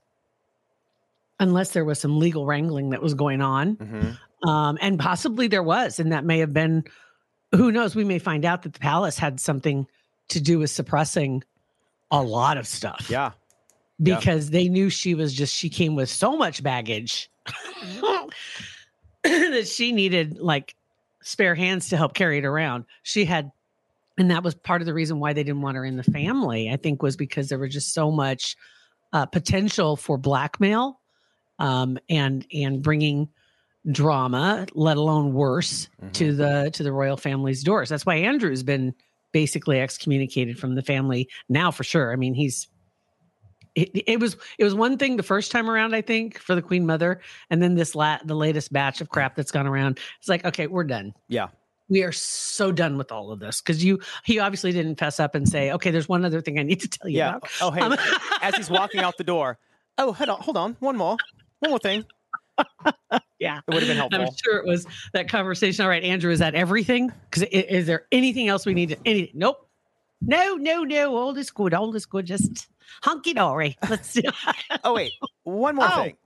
unless 1.40 1.70
there 1.72 1.84
was 1.84 2.00
some 2.00 2.18
legal 2.18 2.46
wrangling 2.46 2.90
that 2.90 3.02
was 3.02 3.14
going 3.14 3.40
on 3.40 3.74
hmm 3.74 4.10
um 4.48 4.78
and 4.80 5.00
possibly 5.00 5.48
there 5.48 5.64
was 5.64 5.98
and 5.98 6.12
that 6.12 6.24
may 6.24 6.38
have 6.38 6.52
been 6.52 6.84
who 7.56 7.72
knows 7.72 7.96
we 7.96 8.04
may 8.04 8.20
find 8.20 8.44
out 8.44 8.62
that 8.62 8.72
the 8.72 8.78
palace 8.78 9.18
had 9.18 9.40
something 9.40 9.84
to 10.28 10.40
do 10.40 10.60
with 10.60 10.70
suppressing 10.70 11.42
a 12.12 12.22
lot 12.22 12.56
of 12.56 12.64
stuff 12.64 13.06
Yeah, 13.10 13.32
yeah. 13.98 14.16
because 14.16 14.50
they 14.50 14.68
knew 14.68 14.90
she 14.90 15.16
was 15.16 15.34
just 15.34 15.52
she 15.52 15.68
came 15.68 15.96
with 15.96 16.08
so 16.08 16.36
much 16.36 16.62
baggage 16.62 17.28
that 19.24 19.66
she 19.68 19.92
needed 19.92 20.38
like 20.38 20.74
spare 21.22 21.54
hands 21.54 21.88
to 21.88 21.96
help 21.96 22.14
carry 22.14 22.38
it 22.38 22.44
around. 22.44 22.84
She 23.02 23.24
had 23.24 23.50
and 24.16 24.30
that 24.30 24.42
was 24.42 24.54
part 24.54 24.82
of 24.82 24.86
the 24.86 24.94
reason 24.94 25.20
why 25.20 25.32
they 25.32 25.42
didn't 25.44 25.62
want 25.62 25.76
her 25.76 25.84
in 25.84 25.96
the 25.96 26.02
family. 26.04 26.70
I 26.70 26.76
think 26.76 27.02
was 27.02 27.16
because 27.16 27.48
there 27.48 27.58
was 27.58 27.72
just 27.72 27.92
so 27.92 28.10
much 28.10 28.56
uh, 29.12 29.26
potential 29.26 29.96
for 29.96 30.18
blackmail 30.18 30.97
um, 31.58 31.98
and 32.08 32.46
and 32.52 32.82
bringing 32.82 33.28
drama, 33.90 34.66
let 34.74 34.96
alone 34.96 35.32
worse, 35.32 35.88
to 36.14 36.34
the 36.34 36.70
to 36.74 36.82
the 36.82 36.92
royal 36.92 37.16
family's 37.16 37.62
doors. 37.62 37.88
That's 37.88 38.04
why 38.06 38.16
Andrew's 38.16 38.62
been 38.62 38.94
basically 39.32 39.80
excommunicated 39.80 40.58
from 40.58 40.74
the 40.74 40.82
family 40.82 41.28
now 41.48 41.70
for 41.70 41.84
sure. 41.84 42.12
I 42.12 42.16
mean, 42.16 42.34
he's 42.34 42.68
it, 43.74 43.90
it 44.06 44.20
was 44.20 44.36
it 44.58 44.64
was 44.64 44.74
one 44.74 44.98
thing 44.98 45.16
the 45.16 45.22
first 45.22 45.52
time 45.52 45.70
around, 45.70 45.94
I 45.94 46.02
think, 46.02 46.38
for 46.38 46.54
the 46.54 46.62
Queen 46.62 46.86
Mother, 46.86 47.20
and 47.50 47.62
then 47.62 47.74
this 47.74 47.94
la- 47.94 48.18
the 48.24 48.34
latest 48.34 48.72
batch 48.72 49.00
of 49.00 49.08
crap 49.08 49.36
that's 49.36 49.50
gone 49.52 49.66
around. 49.66 49.98
It's 50.18 50.28
like, 50.28 50.44
okay, 50.44 50.66
we're 50.66 50.84
done. 50.84 51.12
yeah. 51.28 51.48
We 51.90 52.02
are 52.02 52.12
so 52.12 52.70
done 52.70 52.98
with 52.98 53.10
all 53.10 53.32
of 53.32 53.40
this 53.40 53.62
because 53.62 53.82
you 53.82 54.00
he 54.22 54.38
obviously 54.40 54.72
didn't 54.72 54.98
fess 54.98 55.18
up 55.18 55.34
and 55.34 55.48
say, 55.48 55.72
okay, 55.72 55.90
there's 55.90 56.06
one 56.06 56.22
other 56.22 56.42
thing 56.42 56.58
I 56.58 56.62
need 56.62 56.80
to 56.80 56.88
tell 56.88 57.08
you 57.08 57.16
Yeah. 57.16 57.36
about. 57.36 57.50
Oh, 57.62 57.70
hey, 57.70 57.80
Um, 57.80 57.96
as 58.42 58.56
he's 58.56 58.68
walking 58.68 59.00
out 59.00 59.16
the 59.16 59.24
door. 59.24 59.58
Oh, 60.00 60.12
hold 60.12 60.28
on, 60.28 60.40
hold 60.42 60.56
on. 60.58 60.76
One 60.80 60.96
more, 60.98 61.16
one 61.60 61.70
more 61.70 61.78
thing. 61.78 62.04
yeah, 63.38 63.60
It 63.68 63.74
would 63.74 63.82
have 63.82 63.88
been 63.88 63.96
helpful. 63.96 64.20
I'm 64.20 64.28
sure 64.44 64.56
it 64.58 64.66
was 64.66 64.86
that 65.12 65.28
conversation. 65.28 65.82
All 65.84 65.88
right, 65.88 66.02
Andrew, 66.02 66.32
is 66.32 66.40
that 66.40 66.54
everything? 66.54 67.12
Because 67.30 67.44
is 67.44 67.86
there 67.86 68.06
anything 68.10 68.48
else 68.48 68.66
we 68.66 68.74
need 68.74 68.88
to? 68.90 68.96
Any? 69.04 69.30
Nope. 69.34 69.68
No, 70.20 70.54
no, 70.56 70.82
no. 70.82 71.16
All 71.16 71.36
is 71.36 71.50
good. 71.50 71.72
All 71.74 71.94
is 71.94 72.04
good. 72.06 72.26
Just 72.26 72.66
hunky 73.02 73.32
dory. 73.34 73.76
Let's 73.88 74.10
see. 74.10 74.22
Oh 74.84 74.94
wait, 74.94 75.12
one 75.44 75.76
more 75.76 75.86
Oh, 75.90 76.02
thing. 76.02 76.16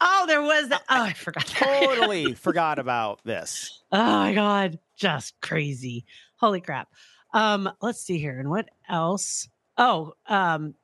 oh, 0.00 0.24
there 0.26 0.42
was 0.42 0.68
that. 0.68 0.82
Oh, 0.88 1.02
I 1.02 1.12
forgot. 1.12 1.46
Totally 1.48 2.34
forgot 2.34 2.78
about 2.78 3.20
this. 3.24 3.82
Oh 3.92 3.98
my 4.04 4.34
god, 4.34 4.78
just 4.96 5.40
crazy. 5.40 6.04
Holy 6.36 6.60
crap. 6.60 6.88
Um, 7.34 7.68
let's 7.82 8.00
see 8.00 8.18
here. 8.18 8.38
And 8.38 8.48
what 8.50 8.68
else? 8.88 9.48
Oh, 9.78 10.14
um, 10.26 10.74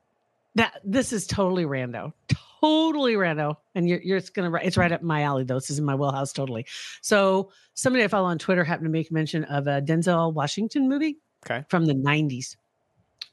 that 0.54 0.80
this 0.84 1.12
is 1.12 1.26
totally 1.26 1.64
rando. 1.64 2.12
Totally 2.60 3.14
rando. 3.14 3.56
And 3.74 3.88
you're 3.88 4.00
you're 4.02 4.16
it's 4.18 4.30
gonna 4.30 4.56
it's 4.62 4.76
right 4.76 4.92
up 4.92 5.02
my 5.02 5.22
alley 5.22 5.44
though. 5.44 5.54
This 5.54 5.70
is 5.70 5.78
in 5.78 5.84
my 5.84 5.94
wheelhouse 5.94 6.32
totally. 6.32 6.66
So 7.00 7.50
somebody 7.74 8.04
I 8.04 8.08
follow 8.08 8.28
on 8.28 8.38
Twitter 8.38 8.62
happened 8.64 8.86
to 8.86 8.90
make 8.90 9.10
mention 9.10 9.44
of 9.44 9.66
a 9.66 9.82
Denzel 9.82 10.32
Washington 10.32 10.88
movie 10.88 11.18
Okay, 11.44 11.64
from 11.68 11.86
the 11.86 11.94
90s. 11.94 12.56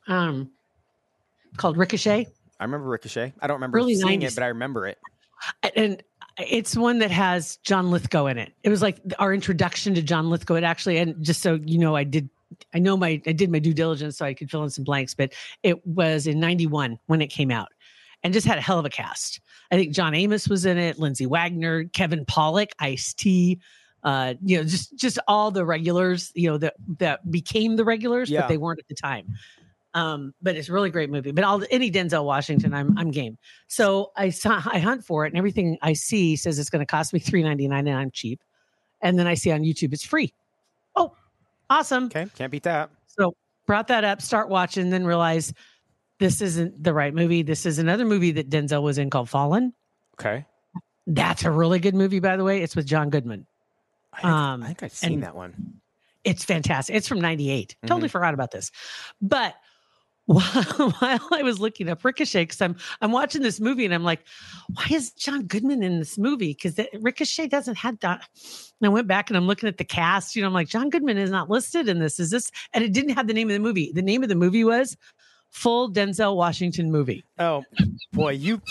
Um 0.07 0.49
called 1.57 1.77
Ricochet. 1.77 2.27
I 2.59 2.63
remember 2.63 2.87
Ricochet. 2.87 3.33
I 3.39 3.47
don't 3.47 3.55
remember 3.55 3.77
Early 3.77 3.95
seeing 3.95 4.21
90s. 4.21 4.23
it, 4.29 4.35
but 4.35 4.43
I 4.43 4.47
remember 4.47 4.87
it. 4.87 4.97
and 5.75 6.03
it's 6.39 6.75
one 6.75 6.99
that 6.99 7.11
has 7.11 7.57
John 7.57 7.91
Lithgow 7.91 8.27
in 8.27 8.37
it. 8.37 8.53
It 8.63 8.69
was 8.69 8.81
like 8.81 8.99
our 9.19 9.33
introduction 9.33 9.93
to 9.95 10.01
John 10.01 10.29
Lithgow. 10.29 10.55
It 10.55 10.63
actually, 10.63 10.97
and 10.97 11.23
just 11.23 11.41
so 11.41 11.59
you 11.65 11.77
know, 11.77 11.95
I 11.95 12.03
did, 12.03 12.29
I 12.73 12.79
know 12.79 12.97
my, 12.97 13.21
I 13.27 13.31
did 13.31 13.51
my 13.51 13.59
due 13.59 13.73
diligence 13.73 14.17
so 14.17 14.25
I 14.25 14.33
could 14.33 14.49
fill 14.49 14.63
in 14.63 14.69
some 14.69 14.83
blanks, 14.83 15.13
but 15.13 15.33
it 15.63 15.85
was 15.85 16.27
in 16.27 16.39
91 16.39 16.97
when 17.07 17.21
it 17.21 17.27
came 17.27 17.51
out 17.51 17.69
and 18.23 18.33
just 18.33 18.47
had 18.47 18.57
a 18.57 18.61
hell 18.61 18.79
of 18.79 18.85
a 18.85 18.89
cast. 18.89 19.39
I 19.71 19.75
think 19.75 19.93
John 19.93 20.13
Amos 20.13 20.47
was 20.49 20.65
in 20.65 20.77
it, 20.77 20.99
Lindsay 20.99 21.25
Wagner, 21.25 21.85
Kevin 21.85 22.25
Pollak, 22.25 22.69
Ice 22.79 23.13
T, 23.13 23.59
uh, 24.03 24.33
you 24.43 24.57
know, 24.57 24.63
just, 24.63 24.95
just 24.97 25.19
all 25.27 25.51
the 25.51 25.65
regulars, 25.65 26.31
you 26.35 26.49
know, 26.49 26.57
that, 26.57 26.75
that 26.97 27.29
became 27.31 27.75
the 27.75 27.85
regulars, 27.85 28.29
Yeah. 28.29 28.41
but 28.41 28.47
they 28.47 28.57
weren't 28.57 28.79
at 28.79 28.87
the 28.87 28.95
time. 28.95 29.27
Um, 29.93 30.33
but 30.41 30.55
it's 30.55 30.69
a 30.69 30.73
really 30.73 30.91
great 30.91 31.09
movie. 31.09 31.31
But 31.31 31.43
all 31.43 31.63
any 31.71 31.89
Denzel 31.91 32.23
Washington, 32.23 32.75
I'm 32.75 32.95
I'm 32.97 33.09
game. 33.09 33.39
So 33.67 34.11
I 34.15 34.29
saw 34.29 34.61
I 34.65 34.77
hunt 34.77 35.03
for 35.03 35.25
it, 35.25 35.29
and 35.29 35.37
everything 35.37 35.79
I 35.81 35.93
see 35.93 36.35
says 36.35 36.59
it's 36.59 36.69
going 36.69 36.81
to 36.81 36.85
cost 36.85 37.11
me 37.11 37.19
three 37.19 37.41
ninety 37.41 37.67
nine, 37.67 37.87
and 37.87 37.97
I'm 37.97 38.11
cheap. 38.11 38.43
And 39.01 39.17
then 39.17 39.25
I 39.25 39.33
see 39.33 39.51
on 39.51 39.61
YouTube 39.61 39.91
it's 39.91 40.05
free. 40.05 40.31
Awesome! 41.69 42.05
Okay, 42.05 42.27
can't 42.35 42.51
beat 42.51 42.63
that. 42.63 42.89
So 43.07 43.35
brought 43.67 43.87
that 43.87 44.03
up, 44.03 44.21
start 44.21 44.49
watching, 44.49 44.89
then 44.89 45.05
realize 45.05 45.53
this 46.19 46.41
isn't 46.41 46.83
the 46.83 46.93
right 46.93 47.13
movie. 47.13 47.43
This 47.43 47.65
is 47.65 47.77
another 47.79 48.05
movie 48.05 48.31
that 48.31 48.49
Denzel 48.49 48.81
was 48.81 48.97
in 48.97 49.09
called 49.09 49.29
Fallen. 49.29 49.73
Okay, 50.19 50.45
That's 51.07 51.43
a 51.43 51.51
really 51.51 51.79
good 51.79 51.95
movie, 51.95 52.19
by 52.19 52.35
the 52.37 52.43
way. 52.43 52.61
It's 52.61 52.75
with 52.75 52.85
John 52.85 53.09
Goodman. 53.09 53.45
I 54.13 54.21
think, 54.21 54.33
Um, 54.33 54.63
I 54.63 54.67
think 54.67 54.83
I've 54.83 54.91
seen 54.91 55.19
that 55.21 55.35
one. 55.35 55.79
It's 56.25 56.43
fantastic. 56.43 56.95
It's 56.95 57.07
from 57.07 57.21
98. 57.21 57.75
Totally 57.85 58.09
forgot 58.09 58.33
about 58.33 58.51
this. 58.51 58.71
But 59.21 59.55
while, 60.29 60.43
while 60.99 61.27
I 61.31 61.41
was 61.41 61.59
looking 61.59 61.89
up 61.89 62.05
Ricochet, 62.05 62.43
because 62.43 62.61
I'm 62.61 62.75
I'm 63.01 63.11
watching 63.11 63.41
this 63.41 63.59
movie 63.59 63.83
and 63.83 63.93
I'm 63.93 64.03
like, 64.03 64.23
why 64.73 64.85
is 64.91 65.11
John 65.11 65.47
Goodman 65.47 65.81
in 65.81 65.97
this 65.97 66.19
movie? 66.19 66.53
Because 66.53 66.79
Ricochet 67.01 67.47
doesn't 67.47 67.77
have 67.77 67.99
that. 68.01 68.27
And 68.79 68.87
I 68.87 68.89
went 68.89 69.07
back 69.07 69.31
and 69.31 69.37
I'm 69.37 69.47
looking 69.47 69.67
at 69.67 69.77
the 69.77 69.83
cast. 69.83 70.35
You 70.35 70.43
know, 70.43 70.47
I'm 70.47 70.53
like, 70.53 70.67
John 70.67 70.91
Goodman 70.91 71.17
is 71.17 71.31
not 71.31 71.49
listed 71.49 71.89
in 71.89 71.97
this. 71.97 72.19
Is 72.19 72.29
this? 72.29 72.51
And 72.73 72.83
it 72.83 72.93
didn't 72.93 73.15
have 73.15 73.25
the 73.25 73.33
name 73.33 73.49
of 73.49 73.53
the 73.53 73.59
movie. 73.59 73.91
The 73.91 74.03
name 74.03 74.21
of 74.21 74.29
the 74.29 74.35
movie 74.35 74.63
was 74.63 74.95
Full 75.49 75.91
Denzel 75.91 76.35
Washington 76.35 76.91
Movie. 76.91 77.23
Oh 77.39 77.63
boy, 78.13 78.33
you 78.33 78.61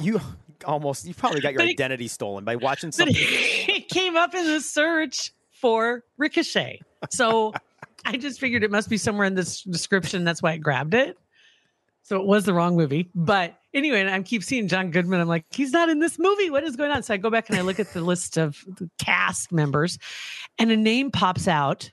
you 0.00 0.22
almost 0.64 1.06
you 1.06 1.12
probably 1.12 1.42
got 1.42 1.52
your 1.52 1.62
it- 1.62 1.70
identity 1.70 2.08
stolen 2.08 2.44
by 2.44 2.56
watching 2.56 2.92
something. 2.92 3.14
it 3.18 3.90
came 3.90 4.16
up 4.16 4.34
in 4.34 4.46
the 4.46 4.62
search 4.62 5.32
for 5.52 6.02
Ricochet. 6.16 6.80
So 7.10 7.52
I 8.06 8.16
just 8.16 8.40
figured 8.40 8.62
it 8.62 8.70
must 8.70 8.88
be 8.88 8.96
somewhere 8.96 9.26
in 9.26 9.34
this 9.34 9.62
description. 9.62 10.24
That's 10.24 10.40
why 10.40 10.52
I 10.52 10.56
grabbed 10.58 10.94
it. 10.94 11.18
So 12.02 12.20
it 12.20 12.26
was 12.26 12.44
the 12.44 12.54
wrong 12.54 12.76
movie, 12.76 13.10
but 13.16 13.58
anyway, 13.74 14.00
and 14.00 14.08
I 14.08 14.22
keep 14.22 14.44
seeing 14.44 14.68
John 14.68 14.92
Goodman. 14.92 15.20
I'm 15.20 15.26
like, 15.26 15.44
he's 15.50 15.72
not 15.72 15.88
in 15.88 15.98
this 15.98 16.20
movie. 16.20 16.50
What 16.50 16.62
is 16.62 16.76
going 16.76 16.92
on? 16.92 17.02
So 17.02 17.12
I 17.12 17.16
go 17.16 17.30
back 17.30 17.48
and 17.50 17.58
I 17.58 17.62
look 17.62 17.80
at 17.80 17.92
the 17.92 18.00
list 18.00 18.36
of 18.36 18.64
the 18.78 18.88
cast 18.98 19.50
members, 19.50 19.98
and 20.56 20.70
a 20.70 20.76
name 20.76 21.10
pops 21.10 21.48
out, 21.48 21.90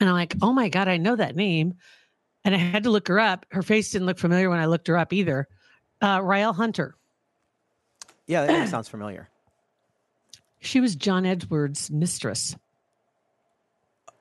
and 0.00 0.08
I'm 0.08 0.14
like, 0.14 0.34
oh 0.40 0.54
my 0.54 0.70
god, 0.70 0.88
I 0.88 0.96
know 0.96 1.14
that 1.14 1.36
name. 1.36 1.74
And 2.42 2.54
I 2.54 2.58
had 2.58 2.84
to 2.84 2.90
look 2.90 3.08
her 3.08 3.20
up. 3.20 3.44
Her 3.50 3.62
face 3.62 3.90
didn't 3.90 4.06
look 4.06 4.18
familiar 4.18 4.48
when 4.48 4.60
I 4.60 4.64
looked 4.64 4.86
her 4.86 4.96
up 4.96 5.12
either. 5.12 5.46
Uh, 6.00 6.20
Rielle 6.20 6.54
Hunter. 6.54 6.94
Yeah, 8.26 8.46
that 8.46 8.68
sounds 8.70 8.88
familiar. 8.88 9.28
She 10.60 10.80
was 10.80 10.96
John 10.96 11.26
Edwards' 11.26 11.90
mistress. 11.90 12.56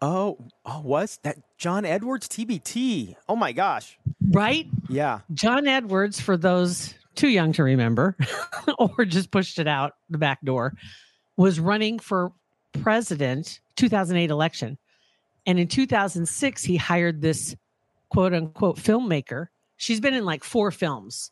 Oh, 0.01 0.37
oh, 0.65 0.81
was 0.81 1.19
that 1.23 1.37
John 1.57 1.85
Edwards 1.85 2.27
TBT? 2.27 3.15
Oh 3.27 3.35
my 3.35 3.51
gosh. 3.51 3.97
Right? 4.29 4.67
Yeah. 4.89 5.21
John 5.33 5.67
Edwards, 5.67 6.19
for 6.19 6.37
those 6.37 6.93
too 7.15 7.29
young 7.29 7.51
to 7.53 7.63
remember, 7.63 8.15
or 8.77 9.05
just 9.05 9.31
pushed 9.31 9.57
it 9.57 9.67
out 9.67 9.93
the 10.09 10.19
back 10.19 10.39
door, 10.43 10.73
was 11.35 11.59
running 11.59 11.97
for 11.97 12.31
president 12.81 13.59
2008 13.75 14.29
election. 14.29 14.77
And 15.47 15.59
in 15.59 15.67
2006, 15.67 16.63
he 16.63 16.77
hired 16.77 17.21
this 17.21 17.55
quote 18.09 18.33
unquote 18.33 18.77
filmmaker. 18.77 19.47
She's 19.77 19.99
been 19.99 20.13
in 20.13 20.25
like 20.25 20.43
four 20.43 20.71
films. 20.71 21.31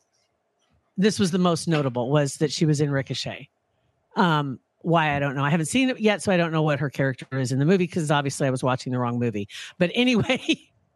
This 0.96 1.18
was 1.18 1.30
the 1.30 1.38
most 1.38 1.68
notable 1.68 2.10
was 2.10 2.38
that 2.38 2.50
she 2.50 2.66
was 2.66 2.80
in 2.80 2.90
Ricochet. 2.90 3.48
Um, 4.16 4.58
why 4.86 5.16
I 5.16 5.18
don't 5.18 5.34
know. 5.34 5.44
I 5.44 5.50
haven't 5.50 5.66
seen 5.66 5.90
it 5.90 5.98
yet, 5.98 6.22
so 6.22 6.30
I 6.30 6.36
don't 6.36 6.52
know 6.52 6.62
what 6.62 6.78
her 6.78 6.88
character 6.88 7.26
is 7.32 7.50
in 7.50 7.58
the 7.58 7.64
movie 7.64 7.88
because 7.88 8.08
obviously 8.08 8.46
I 8.46 8.50
was 8.50 8.62
watching 8.62 8.92
the 8.92 9.00
wrong 9.00 9.18
movie. 9.18 9.48
But 9.78 9.90
anyway, 9.94 10.40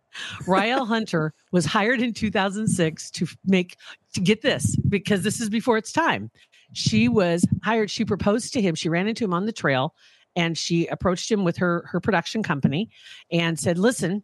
Rielle 0.46 0.86
Hunter 0.86 1.34
was 1.50 1.66
hired 1.66 2.00
in 2.00 2.14
2006 2.14 3.10
to 3.10 3.26
make 3.44 3.76
to 4.14 4.20
get 4.20 4.42
this 4.42 4.76
because 4.88 5.24
this 5.24 5.40
is 5.40 5.48
before 5.48 5.76
its 5.76 5.90
time. 5.90 6.30
She 6.72 7.08
was 7.08 7.44
hired. 7.64 7.90
She 7.90 8.04
proposed 8.04 8.52
to 8.52 8.62
him. 8.62 8.76
She 8.76 8.88
ran 8.88 9.08
into 9.08 9.24
him 9.24 9.34
on 9.34 9.46
the 9.46 9.52
trail, 9.52 9.92
and 10.36 10.56
she 10.56 10.86
approached 10.86 11.28
him 11.28 11.42
with 11.42 11.56
her 11.56 11.84
her 11.88 11.98
production 11.98 12.44
company 12.44 12.90
and 13.32 13.58
said, 13.58 13.76
"Listen, 13.76 14.22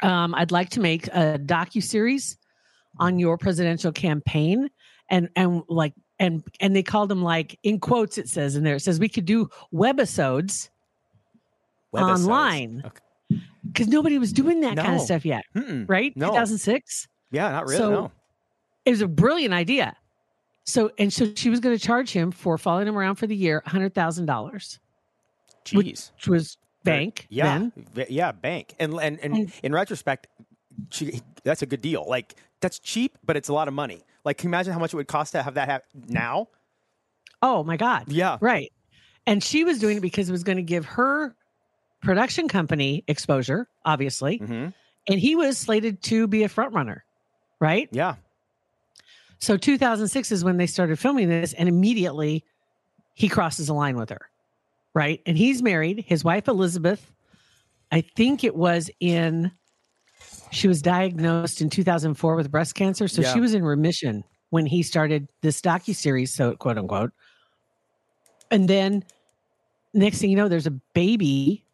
um, 0.00 0.32
I'd 0.36 0.52
like 0.52 0.70
to 0.70 0.80
make 0.80 1.08
a 1.08 1.40
docu 1.44 1.82
series 1.82 2.38
on 3.00 3.18
your 3.18 3.36
presidential 3.36 3.90
campaign." 3.90 4.70
And 5.08 5.28
and 5.34 5.64
like 5.66 5.92
and 6.20 6.44
and 6.60 6.76
they 6.76 6.82
called 6.84 7.08
them 7.08 7.22
like 7.22 7.58
in 7.64 7.80
quotes 7.80 8.16
it 8.18 8.28
says 8.28 8.54
in 8.54 8.62
there 8.62 8.76
it 8.76 8.80
says 8.80 9.00
we 9.00 9.08
could 9.08 9.24
do 9.24 9.48
webisodes 9.74 10.68
Webisodes. 11.92 12.00
online 12.24 12.82
Okay. 12.86 13.40
because 13.66 13.88
nobody 13.88 14.16
was 14.18 14.32
doing 14.32 14.60
that 14.60 14.76
kind 14.76 14.94
of 14.94 15.00
stuff 15.00 15.24
yet, 15.24 15.42
Mm-mm. 15.56 15.88
right? 15.88 16.16
No. 16.16 16.28
2006. 16.28 17.08
Yeah, 17.32 17.50
not 17.50 17.64
really. 17.66 17.76
So- 17.78 17.90
no. 17.90 18.12
It 18.86 18.90
was 18.90 19.02
a 19.02 19.08
brilliant 19.08 19.52
idea. 19.54 19.96
So 20.64 20.90
and 20.98 21.12
so 21.12 21.34
she 21.34 21.50
was 21.50 21.58
going 21.58 21.76
to 21.76 21.84
charge 21.84 22.10
him 22.12 22.30
for 22.30 22.56
following 22.58 22.86
him 22.86 22.96
around 22.96 23.16
for 23.16 23.26
the 23.26 23.34
year, 23.34 23.62
hundred 23.66 23.92
thousand 23.94 24.26
dollars, 24.26 24.78
Jeez. 25.64 25.74
which 26.14 26.28
was 26.28 26.56
bank. 26.84 27.26
Yeah. 27.28 27.58
then. 27.94 28.06
Yeah, 28.08 28.30
bank. 28.32 28.74
And 28.78 28.94
and, 29.00 29.18
and 29.20 29.34
And- 29.34 29.52
in 29.64 29.72
retrospect, 29.72 30.28
she, 30.90 31.20
that's 31.44 31.62
a 31.62 31.66
good 31.66 31.80
deal. 31.82 32.04
Like 32.08 32.36
that's 32.60 32.78
cheap, 32.78 33.18
but 33.24 33.36
it's 33.36 33.48
a 33.48 33.52
lot 33.52 33.66
of 33.68 33.74
money. 33.74 34.02
Like 34.24 34.38
can 34.38 34.48
you 34.48 34.50
imagine 34.50 34.72
how 34.72 34.78
much 34.78 34.92
it 34.92 34.96
would 34.96 35.08
cost 35.08 35.32
to 35.32 35.42
have 35.42 35.54
that 35.54 35.68
hap- 35.68 35.84
now? 35.94 36.48
Oh 37.42 37.64
my 37.64 37.76
God. 37.76 38.04
Yeah. 38.08 38.38
Right. 38.40 38.72
And 39.26 39.42
she 39.42 39.64
was 39.64 39.78
doing 39.78 39.98
it 39.98 40.00
because 40.00 40.28
it 40.28 40.32
was 40.32 40.44
going 40.44 40.56
to 40.56 40.62
give 40.62 40.84
her 40.86 41.34
production 42.02 42.48
company 42.48 43.04
exposure, 43.08 43.68
obviously. 43.84 44.38
hmm 44.38 44.68
And 45.08 45.20
he 45.20 45.36
was 45.36 45.56
slated 45.58 46.02
to 46.04 46.26
be 46.26 46.42
a 46.42 46.48
front 46.48 46.74
runner, 46.74 47.04
right? 47.60 47.88
Yeah. 47.92 48.16
So 49.38 49.56
2006 49.56 50.32
is 50.32 50.44
when 50.44 50.58
they 50.58 50.66
started 50.66 50.98
filming 50.98 51.28
this, 51.28 51.54
and 51.54 51.68
immediately 51.68 52.44
he 53.14 53.28
crosses 53.28 53.68
a 53.70 53.74
line 53.74 53.96
with 53.96 54.10
her, 54.10 54.20
right? 54.94 55.22
And 55.24 55.36
he's 55.38 55.62
married. 55.62 56.04
His 56.06 56.22
wife 56.24 56.46
Elizabeth, 56.48 57.12
I 57.90 58.02
think 58.02 58.44
it 58.44 58.54
was 58.54 58.90
in. 59.00 59.52
She 60.50 60.68
was 60.68 60.82
diagnosed 60.82 61.60
in 61.60 61.70
2004 61.70 62.34
with 62.36 62.50
breast 62.50 62.74
cancer, 62.74 63.08
so 63.08 63.22
Yeah. 63.22 63.32
she 63.32 63.40
was 63.40 63.54
in 63.54 63.64
remission 63.64 64.24
when 64.50 64.66
he 64.66 64.82
started 64.82 65.28
this 65.42 65.60
docu 65.60 65.94
series, 65.94 66.32
so 66.34 66.54
quote 66.56 66.76
unquote. 66.76 67.12
And 68.50 68.68
then, 68.68 69.04
next 69.94 70.20
thing 70.20 70.30
you 70.30 70.36
know, 70.36 70.48
there's 70.48 70.66
a 70.66 70.72
baby 70.72 71.64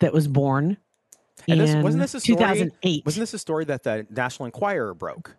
that 0.00 0.12
was 0.12 0.26
born. 0.26 0.76
And 1.48 1.60
this, 1.60 1.74
wasn't 1.82 2.02
this 2.02 2.14
a 2.14 2.20
story? 2.20 2.36
2008? 2.36 3.04
Wasn't 3.06 3.20
this 3.22 3.34
a 3.34 3.38
story 3.38 3.64
that 3.66 3.84
the 3.84 4.06
National 4.10 4.46
Enquirer 4.46 4.92
broke? 4.94 5.36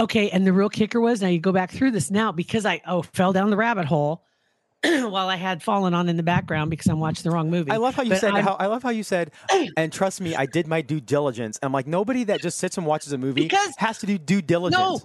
Okay, 0.00 0.30
and 0.30 0.46
the 0.46 0.52
real 0.52 0.68
kicker 0.68 1.00
was 1.00 1.22
now 1.22 1.28
you 1.28 1.40
go 1.40 1.52
back 1.52 1.70
through 1.70 1.90
this 1.92 2.10
now 2.10 2.30
because 2.30 2.64
I 2.66 2.80
oh 2.86 3.02
fell 3.02 3.32
down 3.32 3.50
the 3.50 3.56
rabbit 3.56 3.84
hole 3.84 4.24
while 5.10 5.28
I 5.28 5.36
had 5.36 5.62
fallen 5.62 5.92
on 5.94 6.08
in 6.08 6.16
the 6.16 6.22
background 6.22 6.70
because 6.70 6.86
I'm 6.86 7.00
watching 7.00 7.24
the 7.24 7.30
wrong 7.30 7.50
movie. 7.50 7.70
I 7.70 7.76
love 7.78 7.94
how 7.94 8.02
you 8.02 8.10
But 8.10 8.20
said. 8.20 8.32
I'm- 8.34 8.44
How, 8.44 8.54
I 8.54 8.66
love 8.66 8.82
how 8.82 8.90
you 8.90 9.02
said. 9.02 9.32
And 9.76 9.92
trust 9.92 10.20
me, 10.20 10.34
I 10.36 10.46
did 10.46 10.66
my 10.66 10.80
due 10.82 11.00
diligence. 11.00 11.58
I'm 11.62 11.72
like 11.72 11.86
nobody 11.86 12.24
that 12.24 12.40
just 12.40 12.58
sits 12.58 12.76
and 12.78 12.86
watches 12.86 13.12
a 13.12 13.18
movie 13.18 13.42
Because- 13.42 13.74
has 13.78 13.98
to 13.98 14.06
do 14.06 14.18
due 14.18 14.42
diligence. 14.42 14.78
no. 14.80 15.00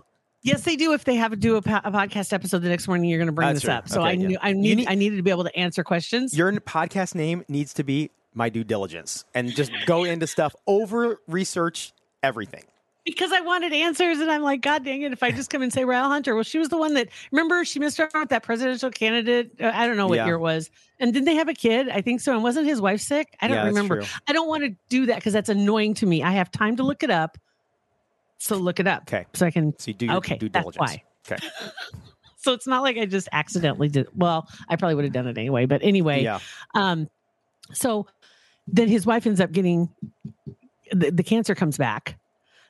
Yes, 0.45 0.63
they 0.63 0.75
do. 0.75 0.91
If 0.91 1.05
they 1.05 1.15
have 1.15 1.31
to 1.31 1.38
do 1.38 1.55
a, 1.55 1.62
po- 1.62 1.79
a 1.86 1.91
podcast 1.91 2.33
episode 2.33 2.63
the 2.63 2.67
next 2.69 2.86
morning, 2.89 3.09
you're 3.09 3.17
going 3.17 3.27
to 3.27 3.31
bring 3.31 3.47
That's 3.47 3.62
this 3.62 3.63
true. 3.63 3.73
up. 3.73 3.88
So 3.88 4.01
Okay, 4.01 4.09
I 4.09 4.12
yeah. 4.12 4.27
knew 4.27 4.38
I 4.41 4.51
need, 4.51 4.75
need- 4.75 4.88
I 4.89 4.95
needed 4.95 5.15
to 5.15 5.23
be 5.23 5.31
able 5.31 5.45
to 5.45 5.55
answer 5.55 5.86
questions. 5.86 6.36
Your 6.38 6.51
podcast 6.51 7.15
name 7.15 7.45
needs 7.47 7.73
to 7.75 7.83
be 7.86 8.12
my 8.33 8.49
due 8.49 8.65
diligence, 8.65 9.23
and 9.33 9.55
just 9.55 9.71
go 9.86 10.03
into 10.03 10.27
stuff 10.27 10.53
over 10.67 11.21
research 11.29 11.93
everything. 12.21 12.63
Because 13.06 13.34
I 13.34 13.42
wanted 13.42 13.74
answers, 13.74 14.20
and 14.20 14.32
I'm 14.32 14.44
like, 14.44 14.62
God 14.62 14.86
dang 14.86 15.02
it! 15.02 15.12
If 15.12 15.24
I 15.24 15.32
just 15.32 15.50
come 15.50 15.62
and 15.62 15.74
say 15.74 15.82
Rielle 15.84 16.08
Hunter, 16.08 16.36
well, 16.36 16.44
she 16.46 16.58
was 16.58 16.70
the 16.70 16.78
one 16.78 16.94
that 16.94 17.10
remember 17.34 17.66
she 17.66 17.78
missed 17.80 18.00
out 18.00 18.13
with 18.13 18.30
that 18.30 18.44
presidential 18.44 18.89
candidate. 18.92 19.52
Uh, 19.60 19.72
I 19.74 19.88
don't 19.88 19.98
know 19.98 20.08
what 20.08 20.16
Yeah. 20.20 20.26
year 20.28 20.36
it 20.36 20.39
was, 20.39 20.72
and 21.00 21.12
didn't 21.13 21.26
they 21.26 21.36
have 21.36 21.50
a 21.50 21.54
kid? 21.54 21.89
I 21.89 22.00
think 22.02 22.22
so. 22.22 22.34
And 22.34 22.42
wasn't 22.44 22.66
his 22.66 22.80
wife 22.80 23.02
sick? 23.02 23.36
I 23.42 23.48
don't 23.50 23.58
Yeah, 23.58 23.66
remember. 23.66 24.06
I 24.28 24.32
don't 24.32 24.48
want 24.48 24.63
to 24.63 24.70
do 24.88 25.08
that 25.08 25.16
because 25.18 25.34
that's 25.34 25.50
annoying 25.50 25.96
to 25.96 26.06
me. 26.06 26.24
I 26.24 26.32
have 26.32 26.50
time 26.50 26.78
to 26.78 26.84
look 26.84 27.04
it 27.04 27.10
up, 27.10 27.38
so 28.38 28.56
look 28.56 28.80
it 28.80 28.88
up. 28.88 29.04
Okay. 29.04 29.26
so 29.34 29.46
I 29.46 29.52
can. 29.52 29.78
So 29.80 29.89
you 29.92 29.96
do 29.96 30.06
your 30.06 30.16
Okay, 30.18 30.38
due 30.38 30.48
that's 30.48 30.63
diligence. 30.63 30.80
why. 30.80 31.04
Okay. 31.30 31.46
So 32.38 32.52
it's 32.52 32.68
not 32.68 32.84
like 32.84 32.98
I 32.98 33.06
just 33.06 33.30
accidentally 33.32 33.88
did. 33.88 34.08
Well, 34.13 34.50
I 34.68 34.76
probably 34.76 34.96
would 34.96 35.06
have 35.06 35.13
done 35.13 35.28
it 35.28 35.38
anyway. 35.38 35.66
But 35.66 35.82
anyway, 35.82 36.24
Yeah. 36.24 36.39
um, 36.76 37.08
so 37.72 38.06
then 38.68 38.89
his 38.89 39.06
wife 39.06 39.26
ends 39.26 39.39
up 39.39 39.54
getting 39.54 39.88
the, 40.92 41.10
the 41.10 41.24
cancer 41.24 41.56
comes 41.56 41.78
back. 41.78 42.18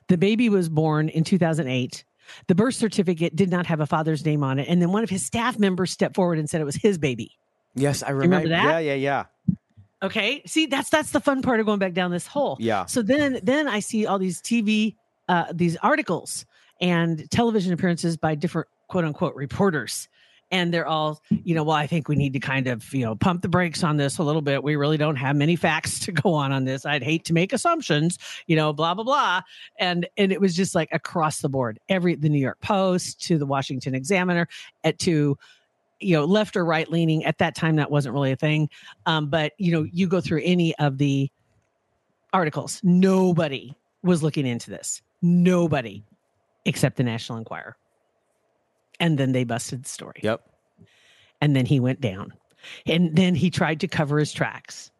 The 0.08 0.18
baby 0.18 0.48
was 0.48 0.68
born 0.68 1.08
in 1.08 1.24
2008. 1.24 2.04
The 2.46 2.54
birth 2.54 2.74
certificate 2.74 3.36
did 3.36 3.50
not 3.50 3.66
have 3.66 3.80
a 3.80 3.86
father's 3.86 4.24
name 4.24 4.42
on 4.42 4.58
it. 4.58 4.68
And 4.68 4.80
then 4.80 4.92
one 4.92 5.04
of 5.04 5.10
his 5.10 5.24
staff 5.24 5.58
members 5.58 5.90
stepped 5.90 6.14
forward 6.14 6.38
and 6.38 6.48
said 6.48 6.60
it 6.60 6.64
was 6.64 6.76
his 6.76 6.98
baby. 6.98 7.36
Yes, 7.74 8.02
I 8.02 8.10
remember 8.10 8.44
remember. 8.44 8.48
that? 8.50 8.82
Yeah, 8.82 8.94
yeah, 8.94 9.24
yeah. 9.46 9.56
Okay. 10.02 10.42
See, 10.46 10.66
that's 10.66 10.90
that's 10.90 11.10
the 11.10 11.20
fun 11.20 11.42
part 11.42 11.60
of 11.60 11.66
going 11.66 11.78
back 11.78 11.92
down 11.92 12.10
this 12.10 12.26
hole. 12.26 12.56
Yeah. 12.60 12.84
So 12.86 13.02
then 13.02 13.40
then 13.42 13.68
I 13.68 13.80
see 13.80 14.06
all 14.06 14.18
these 14.18 14.40
TV 14.40 14.94
uh 15.28 15.46
these 15.52 15.76
articles 15.76 16.44
and 16.80 17.30
television 17.30 17.72
appearances 17.72 18.16
by 18.16 18.34
different 18.34 18.68
quote 18.88 19.04
unquote 19.04 19.34
reporters. 19.34 20.08
And 20.54 20.72
they're 20.72 20.86
all, 20.86 21.20
you 21.42 21.52
know, 21.52 21.64
well, 21.64 21.74
I 21.76 21.88
think 21.88 22.06
we 22.06 22.14
need 22.14 22.32
to 22.34 22.38
kind 22.38 22.68
of, 22.68 22.94
you 22.94 23.04
know, 23.04 23.16
pump 23.16 23.42
the 23.42 23.48
brakes 23.48 23.82
on 23.82 23.96
this 23.96 24.18
a 24.18 24.22
little 24.22 24.40
bit. 24.40 24.62
We 24.62 24.76
really 24.76 24.96
don't 24.96 25.16
have 25.16 25.34
many 25.34 25.56
facts 25.56 25.98
to 26.06 26.12
go 26.12 26.32
on 26.32 26.52
on 26.52 26.64
this. 26.64 26.86
I'd 26.86 27.02
hate 27.02 27.24
to 27.24 27.32
make 27.32 27.52
assumptions, 27.52 28.20
you 28.46 28.54
know, 28.54 28.72
blah 28.72 28.94
blah 28.94 29.02
blah. 29.02 29.40
And 29.80 30.06
and 30.16 30.30
it 30.30 30.40
was 30.40 30.54
just 30.54 30.76
like 30.76 30.88
across 30.92 31.40
the 31.40 31.48
board. 31.48 31.80
Every 31.88 32.14
the 32.14 32.28
New 32.28 32.38
York 32.38 32.60
Post 32.60 33.20
to 33.24 33.36
the 33.36 33.46
Washington 33.46 33.96
Examiner, 33.96 34.46
at 34.84 35.00
to 35.00 35.36
you 35.98 36.16
know 36.16 36.24
left 36.24 36.56
or 36.56 36.64
right 36.64 36.88
leaning 36.90 37.24
at 37.24 37.38
that 37.38 37.56
time 37.56 37.76
that 37.76 37.90
wasn't 37.90 38.12
really 38.12 38.32
a 38.32 38.36
thing 38.36 38.68
um, 39.06 39.30
but 39.30 39.52
you 39.58 39.72
know 39.72 39.86
you 39.92 40.06
go 40.06 40.20
through 40.20 40.40
any 40.44 40.74
of 40.76 40.98
the 40.98 41.30
articles 42.32 42.80
nobody 42.82 43.74
was 44.02 44.22
looking 44.22 44.44
into 44.44 44.70
this 44.70 45.02
nobody 45.22 46.02
except 46.64 46.96
the 46.96 47.04
national 47.04 47.38
enquirer 47.38 47.76
and 49.00 49.18
then 49.18 49.32
they 49.32 49.44
busted 49.44 49.84
the 49.84 49.88
story 49.88 50.20
Yep. 50.22 50.40
and 51.40 51.54
then 51.56 51.66
he 51.66 51.80
went 51.80 52.00
down 52.00 52.32
and 52.86 53.14
then 53.16 53.34
he 53.34 53.50
tried 53.50 53.80
to 53.80 53.88
cover 53.88 54.18
his 54.18 54.32
tracks 54.32 54.90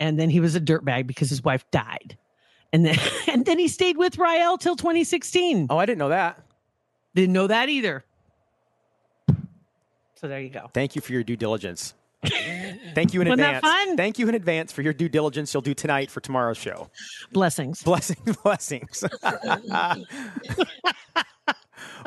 and 0.00 0.18
then 0.18 0.28
he 0.30 0.40
was 0.40 0.54
a 0.54 0.60
dirtbag 0.60 1.06
because 1.06 1.30
his 1.30 1.42
wife 1.42 1.64
died 1.70 2.16
and 2.72 2.84
then 2.84 2.98
and 3.28 3.46
then 3.46 3.58
he 3.58 3.68
stayed 3.68 3.96
with 3.96 4.16
Rielle 4.16 4.58
till 4.58 4.76
2016 4.76 5.68
Oh, 5.70 5.78
I 5.78 5.86
didn't 5.86 5.98
know 5.98 6.08
that. 6.10 6.40
didn't 7.14 7.32
know 7.32 7.46
that 7.46 7.68
either 7.68 8.04
so 10.16 10.28
there 10.28 10.40
you 10.40 10.48
go 10.50 10.70
Thank 10.72 10.94
you 10.96 11.02
for 11.02 11.12
your 11.12 11.22
due 11.22 11.36
diligence. 11.36 11.94
Thank 12.94 13.12
you 13.12 13.20
in 13.20 13.28
Wasn't 13.28 13.46
advance. 13.56 13.96
Thank 13.98 14.18
you 14.18 14.26
in 14.28 14.34
advance 14.34 14.72
for 14.72 14.80
your 14.80 14.94
due 14.94 15.10
diligence 15.10 15.52
you'll 15.52 15.60
do 15.60 15.74
tonight 15.74 16.10
for 16.10 16.20
tomorrow's 16.20 16.56
show. 16.56 16.88
blessings 17.32 17.82
Blessings, 17.90 18.36
blessings. 18.42 19.04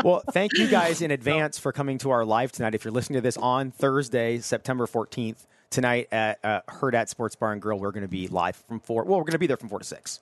Well, 0.04 0.24
thank 0.32 0.58
you 0.58 0.68
guys 0.68 1.02
in 1.02 1.12
advance 1.20 1.58
for 1.58 1.72
coming 1.72 1.98
to 2.00 2.12
our 2.12 2.26
live 2.26 2.52
tonight. 2.52 2.76
If 2.76 2.86
you're 2.86 2.92
listening 2.92 3.18
to 3.18 3.22
this 3.22 3.38
on 3.38 3.72
Thursday, 3.72 4.40
September 4.40 4.86
14th, 4.88 5.46
tonight 5.70 6.08
at 6.12 6.40
uh, 6.44 6.62
Hurrdat 6.70 7.10
Sports 7.10 7.36
Bar 7.36 7.54
and 7.54 7.62
Grill, 7.62 7.80
we're 7.80 7.92
going 7.92 8.04
to 8.04 8.08
be 8.08 8.28
live 8.28 8.56
from 8.56 8.80
four. 8.80 9.04
Well, 9.04 9.18
we're 9.18 9.26
going 9.26 9.34
to 9.34 9.40
be 9.40 9.48
there 9.48 9.58
from 9.58 9.70
four 9.70 9.80
to 9.80 9.86
six. 9.86 10.20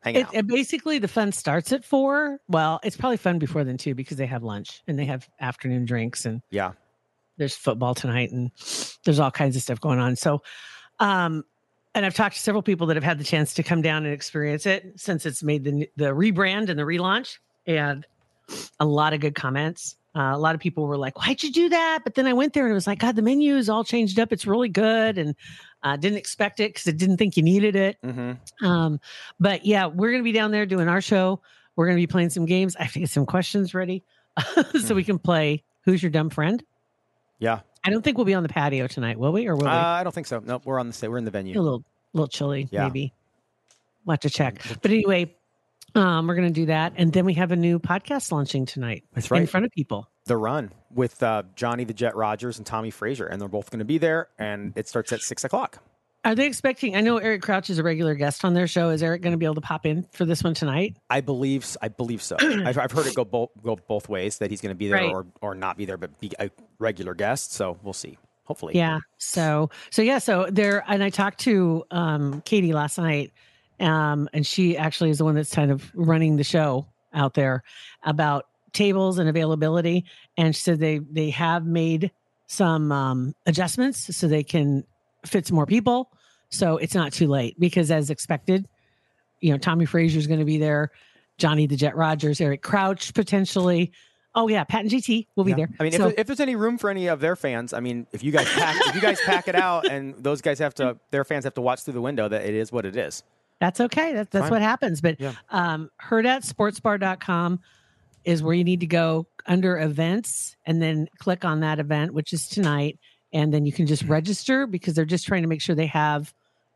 hang 0.00 0.16
It, 0.16 0.26
out. 0.26 0.34
it 0.34 0.46
basically 0.46 0.98
the 0.98 1.08
fun 1.08 1.32
starts 1.32 1.72
at 1.72 1.84
four. 1.84 2.40
Well, 2.48 2.80
it's 2.82 2.96
probably 2.96 3.16
fun 3.18 3.38
before 3.38 3.64
then 3.64 3.76
too 3.76 3.94
because 3.94 4.16
they 4.16 4.26
have 4.26 4.42
lunch 4.42 4.82
and 4.86 4.98
they 4.98 5.04
have 5.04 5.28
afternoon 5.40 5.84
drinks 5.84 6.24
and 6.24 6.42
yeah. 6.50 6.72
there's 7.36 7.54
football 7.54 7.94
tonight 7.94 8.32
and 8.32 8.50
there's 9.04 9.20
all 9.20 9.30
kinds 9.30 9.56
of 9.56 9.62
stuff 9.62 9.80
going 9.80 9.98
on. 9.98 10.16
So, 10.16 10.42
um, 10.98 11.44
and 11.94 12.04
I've 12.04 12.14
talked 12.14 12.36
to 12.36 12.40
several 12.40 12.62
people 12.62 12.86
that 12.88 12.96
have 12.96 13.04
had 13.04 13.18
the 13.18 13.24
chance 13.24 13.54
to 13.54 13.62
come 13.62 13.82
down 13.82 14.04
and 14.04 14.12
experience 14.12 14.66
it 14.66 14.92
since 14.96 15.26
it's 15.26 15.42
made 15.42 15.64
the 15.64 15.88
the 15.96 16.06
rebrand 16.14 16.68
and 16.68 16.78
the 16.78 16.84
relaunch, 16.84 17.38
and 17.66 18.06
a 18.80 18.84
lot 18.84 19.12
of 19.12 19.20
good 19.20 19.34
comments. 19.34 19.96
Uh, 20.16 20.32
a 20.34 20.38
lot 20.38 20.54
of 20.54 20.60
people 20.60 20.86
were 20.86 20.96
like, 20.96 21.18
"Why'd 21.18 21.42
you 21.42 21.52
do 21.52 21.68
that?" 21.68 22.00
But 22.02 22.14
then 22.14 22.26
I 22.26 22.32
went 22.32 22.52
there 22.52 22.64
and 22.64 22.70
it 22.72 22.74
was 22.74 22.86
like, 22.86 22.98
"God, 22.98 23.14
the 23.14 23.22
menu 23.22 23.56
is 23.56 23.68
all 23.68 23.84
changed 23.84 24.18
up. 24.18 24.32
It's 24.32 24.46
really 24.46 24.68
good," 24.68 25.18
and 25.18 25.34
uh, 25.82 25.96
didn't 25.96 26.18
expect 26.18 26.60
it 26.60 26.70
because 26.74 26.88
I 26.88 26.92
didn't 26.92 27.18
think 27.18 27.36
you 27.36 27.42
needed 27.42 27.76
it. 27.76 27.96
Mm-hmm. 28.04 28.66
Um, 28.66 29.00
but 29.38 29.64
yeah, 29.66 29.86
we're 29.86 30.10
gonna 30.10 30.24
be 30.24 30.32
down 30.32 30.50
there 30.50 30.66
doing 30.66 30.88
our 30.88 31.00
show. 31.00 31.40
We're 31.76 31.86
gonna 31.86 31.96
be 31.96 32.06
playing 32.06 32.30
some 32.30 32.46
games. 32.46 32.74
I 32.76 32.84
have 32.84 32.92
to 32.94 33.00
get 33.00 33.10
some 33.10 33.26
questions 33.26 33.74
ready 33.74 34.02
so 34.82 34.94
we 34.94 35.04
can 35.04 35.18
play. 35.18 35.62
Who's 35.82 36.02
your 36.02 36.10
dumb 36.10 36.30
friend? 36.30 36.62
Yeah. 37.38 37.60
I 37.84 37.90
don't 37.90 38.02
think 38.02 38.18
we'll 38.18 38.24
be 38.24 38.34
on 38.34 38.42
the 38.42 38.48
patio 38.48 38.86
tonight, 38.88 39.18
will 39.18 39.32
we? 39.32 39.46
Or 39.46 39.54
will 39.54 39.62
we? 39.64 39.70
Uh, 39.70 39.76
I 39.76 40.02
don't 40.02 40.12
think 40.14 40.26
so. 40.26 40.42
Nope. 40.44 40.62
We're 40.66 40.80
on 40.80 40.90
the 40.90 41.10
we're 41.10 41.18
in 41.18 41.24
the 41.24 41.30
venue. 41.30 41.58
a 41.58 41.62
little, 41.62 41.84
little 42.12 42.26
chilly, 42.28 42.68
Yeah. 42.72 42.84
maybe. 42.84 43.12
We'll 44.04 44.14
have 44.14 44.20
to 44.20 44.30
check. 44.30 44.60
But 44.82 44.90
anyway, 44.90 45.34
um, 45.94 46.26
we're 46.26 46.34
going 46.34 46.48
to 46.48 46.54
do 46.54 46.66
that, 46.66 46.92
and 46.96 47.12
then 47.12 47.24
we 47.24 47.34
have 47.34 47.52
a 47.52 47.56
new 47.56 47.78
podcast 47.78 48.30
launching 48.32 48.66
tonight. 48.66 49.04
That's 49.14 49.30
right. 49.30 49.40
in 49.40 49.46
front 49.46 49.66
of 49.66 49.72
people. 49.72 50.08
The 50.26 50.36
Run 50.36 50.72
with 50.94 51.22
uh, 51.22 51.44
Johnny 51.56 51.84
the 51.84 51.94
Jet 51.94 52.14
Rodgers 52.16 52.58
and 52.58 52.66
Tommie 52.66 52.90
Frazier, 52.90 53.26
and 53.26 53.40
they're 53.40 53.48
both 53.48 53.70
going 53.70 53.78
to 53.78 53.84
be 53.84 53.98
there, 53.98 54.28
and 54.38 54.72
it 54.76 54.88
starts 54.88 55.12
at 55.12 55.20
six 55.22 55.44
o'clock. 55.44 55.82
Are 56.24 56.34
they 56.34 56.46
expecting? 56.46 56.96
I 56.96 57.00
know 57.00 57.16
Eric 57.18 57.42
Crouch 57.42 57.70
is 57.70 57.78
a 57.78 57.82
regular 57.82 58.14
guest 58.14 58.44
on 58.44 58.52
their 58.52 58.66
show. 58.66 58.90
Is 58.90 59.02
Eric 59.02 59.22
going 59.22 59.30
to 59.32 59.38
be 59.38 59.46
able 59.46 59.54
to 59.54 59.60
pop 59.60 59.86
in 59.86 60.02
for 60.12 60.24
this 60.24 60.42
one 60.42 60.52
tonight? 60.52 60.96
I 61.08 61.20
believe 61.20 61.76
I 61.80 61.88
believe 61.88 62.20
so. 62.22 62.36
I've, 62.40 62.76
I've 62.76 62.90
heard 62.92 63.06
it 63.06 63.14
go 63.14 63.24
both 63.24 63.50
go 63.62 63.76
both 63.76 64.08
ways 64.08 64.38
that 64.38 64.50
he's 64.50 64.60
going 64.60 64.74
to 64.74 64.78
be 64.78 64.88
there 64.88 64.96
Right. 64.98 65.10
or 65.10 65.26
or 65.40 65.54
not 65.54 65.76
be 65.78 65.86
there, 65.86 65.96
but 65.96 66.18
be 66.20 66.32
a 66.38 66.50
regular 66.78 67.14
guest. 67.14 67.52
So 67.52 67.78
we'll 67.82 67.92
see. 67.94 68.18
Hopefully, 68.44 68.74
Yeah. 68.76 68.98
So 69.18 69.70
so 69.90 70.02
yeah. 70.02 70.18
So 70.18 70.48
there, 70.50 70.82
and 70.88 71.02
I 71.04 71.10
talked 71.10 71.38
to 71.40 71.84
um, 71.90 72.42
Katie 72.44 72.72
last 72.72 72.98
night, 72.98 73.32
um, 73.80 74.28
and 74.32 74.46
she 74.46 74.76
actually 74.76 75.10
is 75.10 75.18
the 75.18 75.24
one 75.24 75.34
that's 75.34 75.54
kind 75.54 75.70
of 75.70 75.90
running 75.94 76.36
the 76.36 76.44
show 76.44 76.86
out 77.12 77.34
there 77.34 77.62
about 78.02 78.46
tables 78.72 79.18
and 79.18 79.28
availability. 79.28 80.04
And 80.36 80.54
she 80.54 80.60
said 80.62 80.78
they 80.78 80.98
they 80.98 81.30
have 81.30 81.64
made 81.64 82.10
some 82.46 82.90
um, 82.92 83.34
adjustments 83.46 84.16
so 84.16 84.26
they 84.28 84.42
can 84.44 84.84
fit 85.26 85.46
some 85.46 85.54
more 85.54 85.66
people. 85.66 86.10
So 86.50 86.76
it's 86.78 86.94
not 86.94 87.12
too 87.12 87.26
late 87.28 87.58
because, 87.60 87.90
as 87.90 88.10
expected, 88.10 88.66
you 89.40 89.52
know 89.52 89.58
Tommie 89.58 89.86
Frazier 89.86 90.18
is 90.18 90.26
going 90.26 90.40
to 90.40 90.46
be 90.46 90.58
there, 90.58 90.90
Johnny 91.36 91.66
the 91.66 91.76
Jet 91.76 91.96
Rodgers, 91.96 92.40
Eric 92.40 92.62
Crouch 92.62 93.12
potentially. 93.14 93.92
Oh 94.34 94.46
yeah, 94.48 94.62
Pat 94.64 94.82
and 94.82 94.90
JT 94.90 95.26
will 95.36 95.44
be 95.44 95.50
Yeah. 95.50 95.56
there. 95.56 95.68
I 95.80 95.82
mean, 95.82 95.92
if, 95.94 95.98
So- 95.98 96.04
there- 96.08 96.14
if 96.18 96.26
there's 96.26 96.40
any 96.40 96.54
room 96.54 96.78
for 96.78 96.90
any 96.90 97.06
of 97.08 97.18
their 97.20 97.34
fans, 97.36 97.72
I 97.72 97.80
mean, 97.80 98.06
if 98.12 98.22
you 98.22 98.30
guys 98.30 98.46
pack, 98.48 98.76
if 98.88 98.94
you 98.94 99.00
guys 99.00 99.18
pack 99.24 99.48
it 99.48 99.54
out, 99.56 99.88
and 99.90 100.14
those 100.22 100.42
guys 100.42 100.58
have 100.60 100.74
to, 100.74 100.98
their 101.10 101.24
fans 101.24 101.44
have 101.44 101.54
to 101.54 101.60
watch 101.60 101.82
through 101.82 101.94
the 101.94 102.00
window, 102.00 102.28
that 102.28 102.44
it 102.44 102.54
is 102.54 102.70
what 102.70 102.84
it 102.86 102.94
is. 102.96 103.24
That's 103.60 103.80
okay. 103.80 104.12
That, 104.14 104.30
that's 104.30 104.44
Fine. 104.44 104.50
what 104.52 104.62
happens. 104.62 105.00
But 105.00 105.20
Yeah. 105.20 105.32
um, 105.50 105.90
hurrdatsportsbar.com 106.02 107.60
is 108.24 108.42
where 108.42 108.54
you 108.54 108.64
need 108.64 108.80
to 108.80 108.86
go 108.86 109.26
under 109.46 109.78
events 109.78 110.56
and 110.66 110.82
then 110.82 111.08
click 111.18 111.44
on 111.44 111.60
that 111.60 111.78
event, 111.78 112.12
which 112.14 112.32
is 112.32 112.48
tonight. 112.48 112.98
And 113.32 113.52
then 113.52 113.66
you 113.66 113.72
can 113.72 113.86
just 113.86 114.04
register 114.04 114.66
because 114.66 114.94
they're 114.94 115.04
just 115.04 115.26
trying 115.26 115.42
to 115.42 115.48
make 115.48 115.60
sure 115.60 115.74
they 115.74 115.86
have 115.86 116.32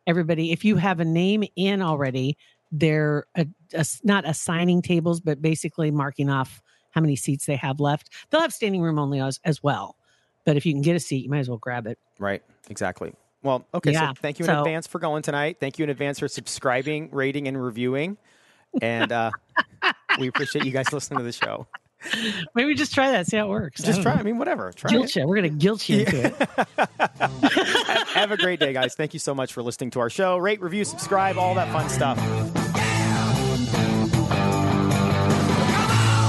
everybody. 0.07 0.53
If 0.53 0.64
you 0.64 0.77
have 0.77 1.01
a 1.01 1.05
name 1.05 1.45
in 1.57 1.83
already, 1.83 2.37
they're 2.71 3.27
uh 3.37 3.45
ass- 3.75 4.01
not 4.03 4.27
assigning 4.27 4.81
tables, 4.83 5.21
but 5.21 5.40
basically 5.42 5.90
marking 5.90 6.31
off 6.31 6.62
how 6.90 7.01
many 7.01 7.16
seats 7.16 7.47
they 7.47 7.57
have 7.57 7.81
left. 7.81 8.11
They'll 8.31 8.40
have 8.40 8.53
standing 8.53 8.83
room 8.83 8.99
only 8.99 9.21
as, 9.21 9.40
as 9.45 9.62
well. 9.62 9.97
But 10.45 10.57
if 10.57 10.66
you 10.66 10.73
can 10.73 10.83
get 10.83 10.97
a 10.97 11.01
seat, 11.01 11.25
you 11.25 11.31
might 11.31 11.38
as 11.38 11.49
well 11.49 11.59
grab 11.59 11.87
it. 11.87 11.99
Right. 12.18 12.42
Exactly. 12.68 13.12
Well, 13.43 13.65
okay. 13.75 13.93
Yeah. 13.93 14.09
So 14.09 14.15
thank 14.21 14.39
you 14.39 14.45
in 14.45 14.51
So- 14.51 14.59
advance 14.61 14.87
for 14.87 14.99
going 14.99 15.23
tonight. 15.23 15.57
Thank 15.61 15.79
you 15.79 15.83
in 15.85 15.91
advance 15.91 16.19
for 16.21 16.29
subscribing, 16.29 17.09
rating, 17.13 17.49
and 17.49 17.63
reviewing. 17.63 18.17
And 18.81 19.11
uh, 19.13 19.31
we 20.19 20.29
appreciate 20.29 20.65
you 20.65 20.71
guys 20.73 20.93
listening 20.93 21.19
to 21.19 21.25
the 21.25 21.33
show. 21.33 21.67
Maybe 22.55 22.75
just 22.75 22.93
try 22.95 23.13
that, 23.13 23.27
see 23.29 23.37
how 23.37 23.47
it 23.47 23.51
works. 23.51 23.81
Just 23.83 23.97
don't 23.99 24.03
try. 24.03 24.15
know. 24.15 24.21
I 24.21 24.23
mean, 24.25 24.39
whatever. 24.39 24.73
Try 24.73 24.91
Guilt 24.91 25.07
it. 25.11 25.17
you. 25.17 25.27
We're 25.27 25.37
going 25.37 25.51
to 25.53 25.57
guilt 25.57 25.89
you 25.89 26.01
into 26.01 26.27
it. 26.27 26.35
have, 27.19 28.09
have 28.09 28.33
a 28.33 28.37
great 28.37 28.59
day, 28.59 28.73
guys. 28.73 28.95
Thank 28.97 29.13
you 29.15 29.21
so 29.21 29.35
much 29.35 29.53
for 29.53 29.63
listening 29.63 29.91
to 29.93 30.01
our 30.01 30.11
show. 30.11 30.37
Rate, 30.37 30.61
review, 30.61 30.85
subscribe, 30.85 31.39
all 31.39 31.55
that 31.55 31.71
fun 31.73 31.89
stuff. 31.89 32.19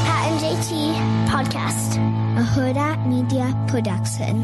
Pat 0.05 0.31
and 0.31 0.39
JT 0.39 0.93
Podcast, 1.27 1.95
a 2.37 2.43
Hurrdat 2.43 3.07
Media 3.07 3.55
Production. 3.67 4.43